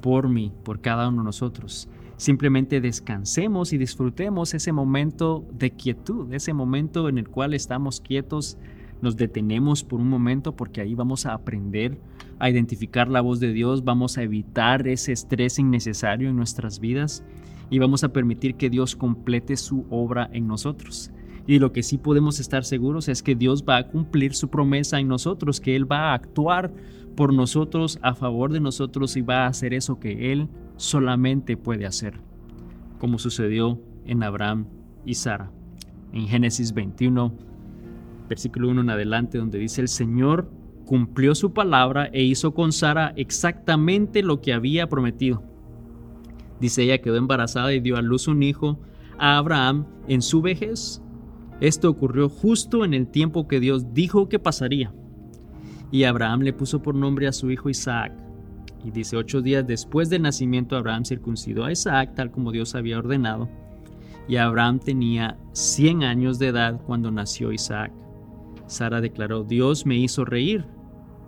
por 0.00 0.28
mí, 0.28 0.52
por 0.64 0.80
cada 0.80 1.08
uno 1.08 1.18
de 1.18 1.24
nosotros. 1.24 1.88
Simplemente 2.16 2.80
descansemos 2.80 3.72
y 3.72 3.78
disfrutemos 3.78 4.54
ese 4.54 4.72
momento 4.72 5.44
de 5.52 5.70
quietud, 5.72 6.32
ese 6.32 6.52
momento 6.52 7.08
en 7.08 7.18
el 7.18 7.28
cual 7.28 7.54
estamos 7.54 8.00
quietos, 8.00 8.56
nos 9.02 9.16
detenemos 9.16 9.82
por 9.82 10.00
un 10.00 10.08
momento 10.08 10.54
porque 10.54 10.80
ahí 10.80 10.94
vamos 10.94 11.26
a 11.26 11.32
aprender 11.32 11.98
a 12.38 12.50
identificar 12.50 13.08
la 13.08 13.20
voz 13.20 13.40
de 13.40 13.52
Dios, 13.52 13.84
vamos 13.84 14.16
a 14.16 14.22
evitar 14.22 14.86
ese 14.86 15.12
estrés 15.12 15.58
innecesario 15.58 16.28
en 16.28 16.36
nuestras 16.36 16.78
vidas 16.78 17.24
y 17.70 17.78
vamos 17.78 18.04
a 18.04 18.12
permitir 18.12 18.54
que 18.56 18.70
Dios 18.70 18.96
complete 18.96 19.56
su 19.56 19.86
obra 19.90 20.28
en 20.32 20.46
nosotros. 20.46 21.10
Y 21.46 21.58
lo 21.58 21.72
que 21.72 21.82
sí 21.82 21.98
podemos 21.98 22.40
estar 22.40 22.64
seguros 22.64 23.08
es 23.08 23.22
que 23.22 23.34
Dios 23.34 23.64
va 23.68 23.78
a 23.78 23.88
cumplir 23.88 24.34
su 24.34 24.48
promesa 24.48 25.00
en 25.00 25.08
nosotros, 25.08 25.60
que 25.60 25.74
Él 25.74 25.90
va 25.90 26.10
a 26.10 26.14
actuar 26.14 26.72
por 27.16 27.32
nosotros, 27.32 27.98
a 28.02 28.14
favor 28.14 28.52
de 28.52 28.60
nosotros 28.60 29.16
y 29.16 29.22
va 29.22 29.44
a 29.44 29.48
hacer 29.48 29.74
eso 29.74 29.98
que 29.98 30.32
Él 30.32 30.48
solamente 30.76 31.56
puede 31.56 31.86
hacer, 31.86 32.20
como 32.98 33.18
sucedió 33.18 33.80
en 34.06 34.22
Abraham 34.22 34.66
y 35.04 35.14
Sara. 35.14 35.50
En 36.12 36.26
Génesis 36.26 36.72
21, 36.72 37.32
versículo 38.28 38.68
1 38.68 38.80
en 38.80 38.90
adelante, 38.90 39.38
donde 39.38 39.58
dice, 39.58 39.80
el 39.80 39.88
Señor 39.88 40.50
cumplió 40.86 41.34
su 41.34 41.52
palabra 41.52 42.06
e 42.12 42.22
hizo 42.22 42.52
con 42.52 42.72
Sara 42.72 43.12
exactamente 43.16 44.22
lo 44.22 44.40
que 44.40 44.52
había 44.52 44.88
prometido. 44.88 45.42
Dice, 46.60 46.82
ella 46.82 47.00
quedó 47.00 47.16
embarazada 47.16 47.72
y 47.72 47.80
dio 47.80 47.96
a 47.96 48.02
luz 48.02 48.28
un 48.28 48.42
hijo 48.42 48.78
a 49.18 49.36
Abraham 49.36 49.86
en 50.08 50.20
su 50.20 50.42
vejez. 50.42 51.02
Esto 51.60 51.90
ocurrió 51.90 52.30
justo 52.30 52.86
en 52.86 52.94
el 52.94 53.06
tiempo 53.06 53.46
que 53.46 53.60
Dios 53.60 53.92
dijo 53.92 54.30
que 54.30 54.38
pasaría. 54.38 54.92
Y 55.90 56.04
Abraham 56.04 56.40
le 56.40 56.54
puso 56.54 56.80
por 56.80 56.94
nombre 56.94 57.26
a 57.26 57.32
su 57.32 57.50
hijo 57.50 57.68
Isaac. 57.68 58.12
Y 58.82 58.90
dice, 58.90 59.16
ocho 59.16 59.42
días 59.42 59.66
después 59.66 60.08
del 60.08 60.22
nacimiento, 60.22 60.74
Abraham 60.74 61.04
circuncidó 61.04 61.64
a 61.66 61.72
Isaac 61.72 62.14
tal 62.14 62.30
como 62.30 62.50
Dios 62.50 62.74
había 62.74 62.98
ordenado. 62.98 63.50
Y 64.26 64.36
Abraham 64.36 64.78
tenía 64.78 65.36
100 65.52 66.02
años 66.02 66.38
de 66.38 66.48
edad 66.48 66.80
cuando 66.86 67.10
nació 67.10 67.52
Isaac. 67.52 67.92
Sara 68.66 69.02
declaró, 69.02 69.44
Dios 69.44 69.84
me 69.84 69.96
hizo 69.96 70.24
reír. 70.24 70.64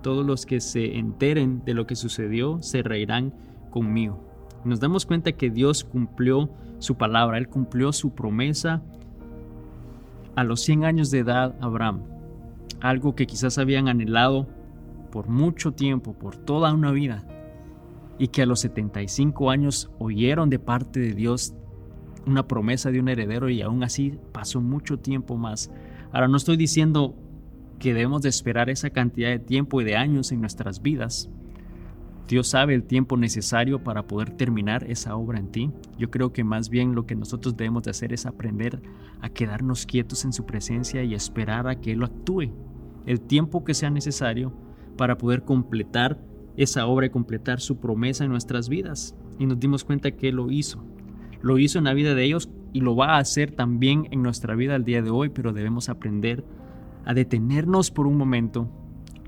Todos 0.03 0.25
los 0.25 0.47
que 0.47 0.61
se 0.61 0.97
enteren 0.97 1.63
de 1.65 1.75
lo 1.75 1.87
que 1.87 1.95
sucedió 1.95 2.63
se 2.63 2.83
reirán 2.83 3.35
conmigo. 3.71 4.29
nos 4.65 4.81
damos 4.81 5.07
cuenta 5.07 5.33
que 5.33 5.51
Dios 5.51 5.85
cumplió 5.85 6.51
su 6.79 6.97
palabra, 6.97 7.39
Él 7.39 7.49
cumplió 7.49 7.93
su 7.93 8.15
promesa 8.15 8.83
a 10.37 10.45
los 10.45 10.61
100 10.63 10.85
años 10.85 11.11
de 11.11 11.21
edad 11.21 11.57
Abraham. 11.61 12.03
Algo 12.81 13.15
que 13.15 13.27
quizás 13.27 13.59
habían 13.59 13.89
anhelado 13.89 14.49
por 15.11 15.29
mucho 15.29 15.73
tiempo, 15.73 16.15
por 16.15 16.37
toda 16.37 16.73
una 16.73 16.91
vida 16.91 17.25
y 18.19 18.29
que 18.29 18.43
a 18.43 18.47
los 18.47 18.61
75 18.61 19.51
años 19.51 19.91
oyeron 19.99 20.51
de 20.51 20.59
parte 20.59 21.01
de 21.01 21.13
Dios 21.13 21.55
una 22.27 22.47
promesa 22.47 22.91
de 22.91 23.01
un 23.01 23.09
heredero 23.09 23.49
y 23.51 23.63
aún 23.63 23.83
así 23.83 24.19
pasó 24.33 24.61
mucho 24.61 24.99
tiempo 24.99 25.37
más. 25.37 25.71
Ahora 26.13 26.29
no 26.29 26.37
estoy 26.37 26.57
diciendo 26.57 27.17
que 27.79 27.95
debemos 27.95 28.23
de 28.23 28.29
esperar 28.29 28.71
esa 28.71 28.91
cantidad 28.91 29.31
de 29.31 29.41
tiempo 29.41 29.81
y 29.81 29.85
de 29.85 29.97
años 29.97 30.31
en 30.31 30.41
nuestras 30.41 30.83
vidas. 30.83 31.31
Dios 32.33 32.49
sabe 32.49 32.73
el 32.75 32.85
tiempo 32.85 33.19
necesario 33.19 33.85
para 33.85 34.07
poder 34.07 34.31
terminar 34.31 34.91
esa 34.91 35.17
obra 35.17 35.39
en 35.39 35.53
ti. 35.53 35.71
Yo 35.99 36.11
creo 36.11 36.33
que 36.33 36.45
más 36.45 36.71
bien 36.71 36.95
lo 36.95 37.05
que 37.05 37.15
nosotros 37.15 37.59
debemos 37.59 37.83
de 37.83 37.91
hacer 37.91 38.15
es 38.15 38.25
aprender 38.25 38.81
a 39.21 39.29
quedarnos 39.29 39.85
quietos 39.85 40.25
en 40.25 40.33
su 40.33 40.47
presencia 40.47 41.05
y 41.05 41.13
esperar 41.13 41.69
a 41.69 41.79
que 41.79 41.93
Él 41.93 42.03
actúe 42.03 42.55
el 43.05 43.21
tiempo 43.21 43.65
que 43.65 43.75
sea 43.75 43.91
necesario 43.91 44.51
para 44.97 45.19
poder 45.19 45.45
completar 45.45 46.25
esa 46.57 46.87
obra 46.87 47.05
y 47.05 47.11
completar 47.11 47.61
su 47.61 47.81
promesa 47.81 48.25
en 48.25 48.31
nuestras 48.31 48.71
vidas. 48.71 49.15
Y 49.39 49.45
nos 49.45 49.61
dimos 49.61 49.85
cuenta 49.85 50.13
que 50.13 50.31
Él 50.31 50.37
lo 50.37 50.51
hizo. 50.51 50.83
Lo 51.43 51.59
hizo 51.59 51.77
en 51.77 51.85
la 51.85 51.93
vida 51.93 52.15
de 52.15 52.25
ellos 52.25 52.49
y 52.73 52.81
lo 52.81 52.97
va 52.97 53.17
a 53.17 53.19
hacer 53.19 53.51
también 53.51 54.09
en 54.11 54.23
nuestra 54.23 54.55
vida 54.55 54.75
al 54.75 54.85
día 54.85 55.03
de 55.03 55.11
hoy, 55.11 55.29
pero 55.29 55.53
debemos 55.53 55.91
aprender 55.91 56.47
a 57.05 57.13
detenernos 57.13 57.91
por 57.91 58.07
un 58.07 58.17
momento, 58.17 58.71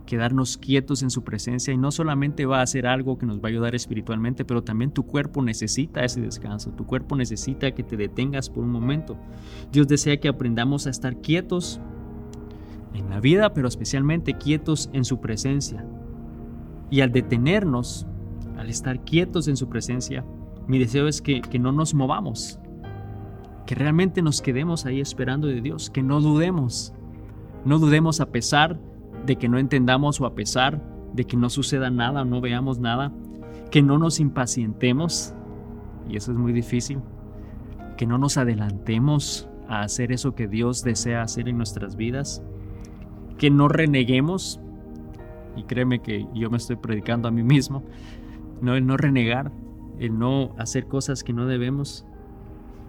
quedarnos 0.05 0.59
quietos 0.59 1.03
en 1.03 1.11
su 1.11 1.25
presencia 1.25 1.73
y 1.73 1.79
no 1.79 1.91
solamente 1.91 2.47
va 2.47 2.61
a 2.61 2.63
hacer 2.63 2.87
algo 2.87 3.19
que 3.19 3.27
nos 3.27 3.39
va 3.39 3.45
a 3.45 3.49
ayudar 3.49 3.75
espiritualmente, 3.75 4.45
pero 4.45 4.63
también 4.63 4.91
tu 4.91 5.05
cuerpo 5.05 5.43
necesita 5.43 6.05
ese 6.05 6.21
descanso, 6.21 6.71
tu 6.71 6.87
cuerpo 6.87 7.17
necesita 7.17 7.73
que 7.73 7.83
te 7.83 7.97
detengas 7.97 8.51
por 8.51 8.65
un 8.65 8.71
momento. 8.71 9.17
Dios 9.73 9.89
desea 9.89 10.19
que 10.19 10.29
aprendamos 10.29 10.87
a 10.87 10.91
estar 10.91 11.21
quietos 11.21 11.81
en 12.95 13.11
la 13.11 13.21
vida, 13.21 13.55
pero 13.55 13.69
especialmente 13.69 14.35
quietos 14.35 14.91
en 14.93 15.05
su 15.05 15.21
presencia. 15.21 15.85
Y 16.91 17.01
al 17.01 17.13
detenernos, 17.13 18.07
al 18.57 18.69
estar 18.69 19.05
quietos 19.05 19.49
en 19.49 19.57
su 19.57 19.69
presencia, 19.69 20.25
mi 20.67 20.79
deseo 20.79 21.09
es 21.09 21.21
que, 21.21 21.41
que 21.41 21.59
no 21.59 21.73
nos 21.73 21.95
movamos, 21.95 22.59
que 23.67 23.75
realmente 23.75 24.23
nos 24.23 24.41
quedemos 24.43 24.87
ahí 24.87 25.01
esperando 25.01 25.49
de 25.49 25.61
Dios, 25.61 25.91
que 25.91 26.03
no 26.03 26.21
dudemos, 26.21 26.93
no 27.65 27.79
dudemos 27.79 28.21
a 28.21 28.27
pesar 28.27 28.79
de 28.79 28.94
que 29.37 29.49
no 29.49 29.59
entendamos 29.59 30.21
o 30.21 30.27
a 30.27 30.35
pesar 30.35 30.83
de 31.15 31.25
que 31.25 31.37
no 31.37 31.49
suceda 31.49 31.91
nada 31.91 32.23
o 32.23 32.25
no 32.25 32.41
veamos 32.41 32.79
nada, 32.79 33.13
que 33.71 33.83
no 33.83 33.99
nos 33.99 34.21
impacientemos, 34.21 35.35
y 36.09 36.17
eso 36.17 36.33
es 36.33 36.39
muy 36.39 36.53
difícil, 36.53 37.01
que 37.97 38.07
no 38.07 38.19
nos 38.19 38.37
adelantemos 38.37 39.49
a 39.69 39.83
hacer 39.83 40.13
eso 40.13 40.35
que 40.35 40.49
Dios 40.49 40.83
desea 40.83 41.23
hacer 41.23 41.49
en 41.49 41.57
nuestras 41.57 41.97
vidas, 41.97 42.43
que 43.39 43.51
no 43.51 43.69
reneguemos, 43.69 44.61
y 45.57 45.65
créeme 45.65 46.01
que 46.01 46.27
yo 46.35 46.51
me 46.51 46.57
estoy 46.57 46.77
predicando 46.77 47.29
a 47.29 47.31
mí 47.31 47.43
mismo, 47.43 47.83
no 48.61 48.75
el 48.75 48.87
no 48.87 48.97
renegar, 48.97 49.53
el 49.99 50.19
no 50.19 50.55
hacer 50.59 50.87
cosas 50.87 51.25
que 51.25 51.33
no 51.33 51.47
debemos, 51.47 52.05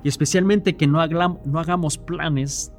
y 0.03 0.07
especialmente 0.07 0.75
que 0.75 0.87
no, 0.87 0.99
no 1.45 1.59
hagamos 1.59 1.97
planes 1.97 2.71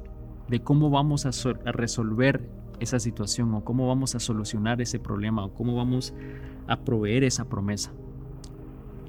de 0.47 0.61
cómo 0.61 0.89
vamos 0.89 1.25
a, 1.25 1.31
a 1.65 1.71
resolver 1.71 2.49
esa 2.79 2.99
situación 2.99 3.53
o 3.53 3.63
cómo 3.63 3.87
vamos 3.87 4.15
a 4.15 4.19
solucionar 4.19 4.81
ese 4.81 4.99
problema 4.99 5.45
o 5.45 5.53
cómo 5.53 5.75
vamos 5.75 6.13
a 6.67 6.81
proveer 6.81 7.23
esa 7.23 7.45
promesa 7.45 7.91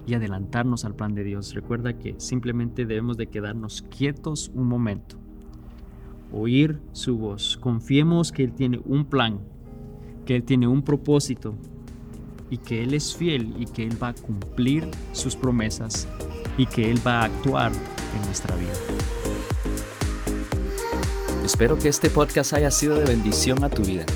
y 0.07 0.15
adelantarnos 0.15 0.85
al 0.85 0.95
plan 0.95 1.15
de 1.15 1.25
Dios. 1.25 1.55
Recuerda 1.55 1.99
que 1.99 2.15
simplemente 2.19 2.87
debemos 2.87 3.17
de 3.17 3.27
quedarnos 3.27 3.83
quietos 3.83 4.51
un 4.55 4.67
momento, 4.67 5.17
oír 6.33 6.81
su 6.93 7.19
voz, 7.19 7.59
confiemos 7.59 8.33
que 8.33 8.45
Él 8.45 8.53
tiene 8.53 8.81
un 8.85 9.05
plan, 9.05 9.41
que 10.25 10.37
Él 10.37 10.45
tiene 10.45 10.67
un 10.67 10.83
propósito 10.83 11.55
y 12.51 12.59
que 12.59 12.83
Él 12.83 12.95
es 12.95 13.15
fiel 13.15 13.55
y 13.59 13.67
que 13.67 13.87
Él 13.87 14.03
va 14.03 14.09
a 14.09 14.15
cumplir 14.15 14.89
sus 15.13 15.37
promesas 15.37 16.09
y 16.57 16.67
que 16.67 16.91
Él 16.91 16.99
va 17.07 17.21
a 17.21 17.25
actuar 17.27 17.73
en 17.73 18.23
nuestra 18.27 18.57
vida. 18.57 19.18
Espero 21.59 21.77
que 21.77 21.89
este 21.89 22.09
podcast 22.09 22.53
haya 22.53 22.71
sido 22.71 22.95
de 22.95 23.05
bendición 23.05 23.65
a 23.65 23.69
tu 23.69 23.83
vida. 23.83 24.07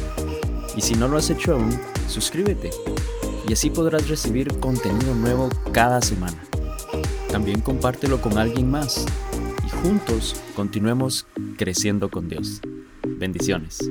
Y 0.77 0.81
si 0.81 0.95
no 0.95 1.09
lo 1.09 1.17
has 1.17 1.29
hecho 1.29 1.55
aún, 1.55 1.77
suscríbete 2.07 2.71
y 3.49 3.53
así 3.53 3.69
podrás 3.69 4.09
recibir 4.09 4.61
contenido 4.61 5.13
nuevo 5.17 5.49
cada 5.73 6.01
semana. 6.03 6.41
También 7.33 7.61
compártelo 7.61 8.21
con 8.21 8.39
alguien 8.39 8.71
más 8.71 9.05
y 9.67 9.69
juntos 9.71 10.37
continuemos 10.55 11.27
creciendo 11.59 12.13
con 12.13 12.29
Dios. 12.29 12.61
Bendiciones. 13.05 13.91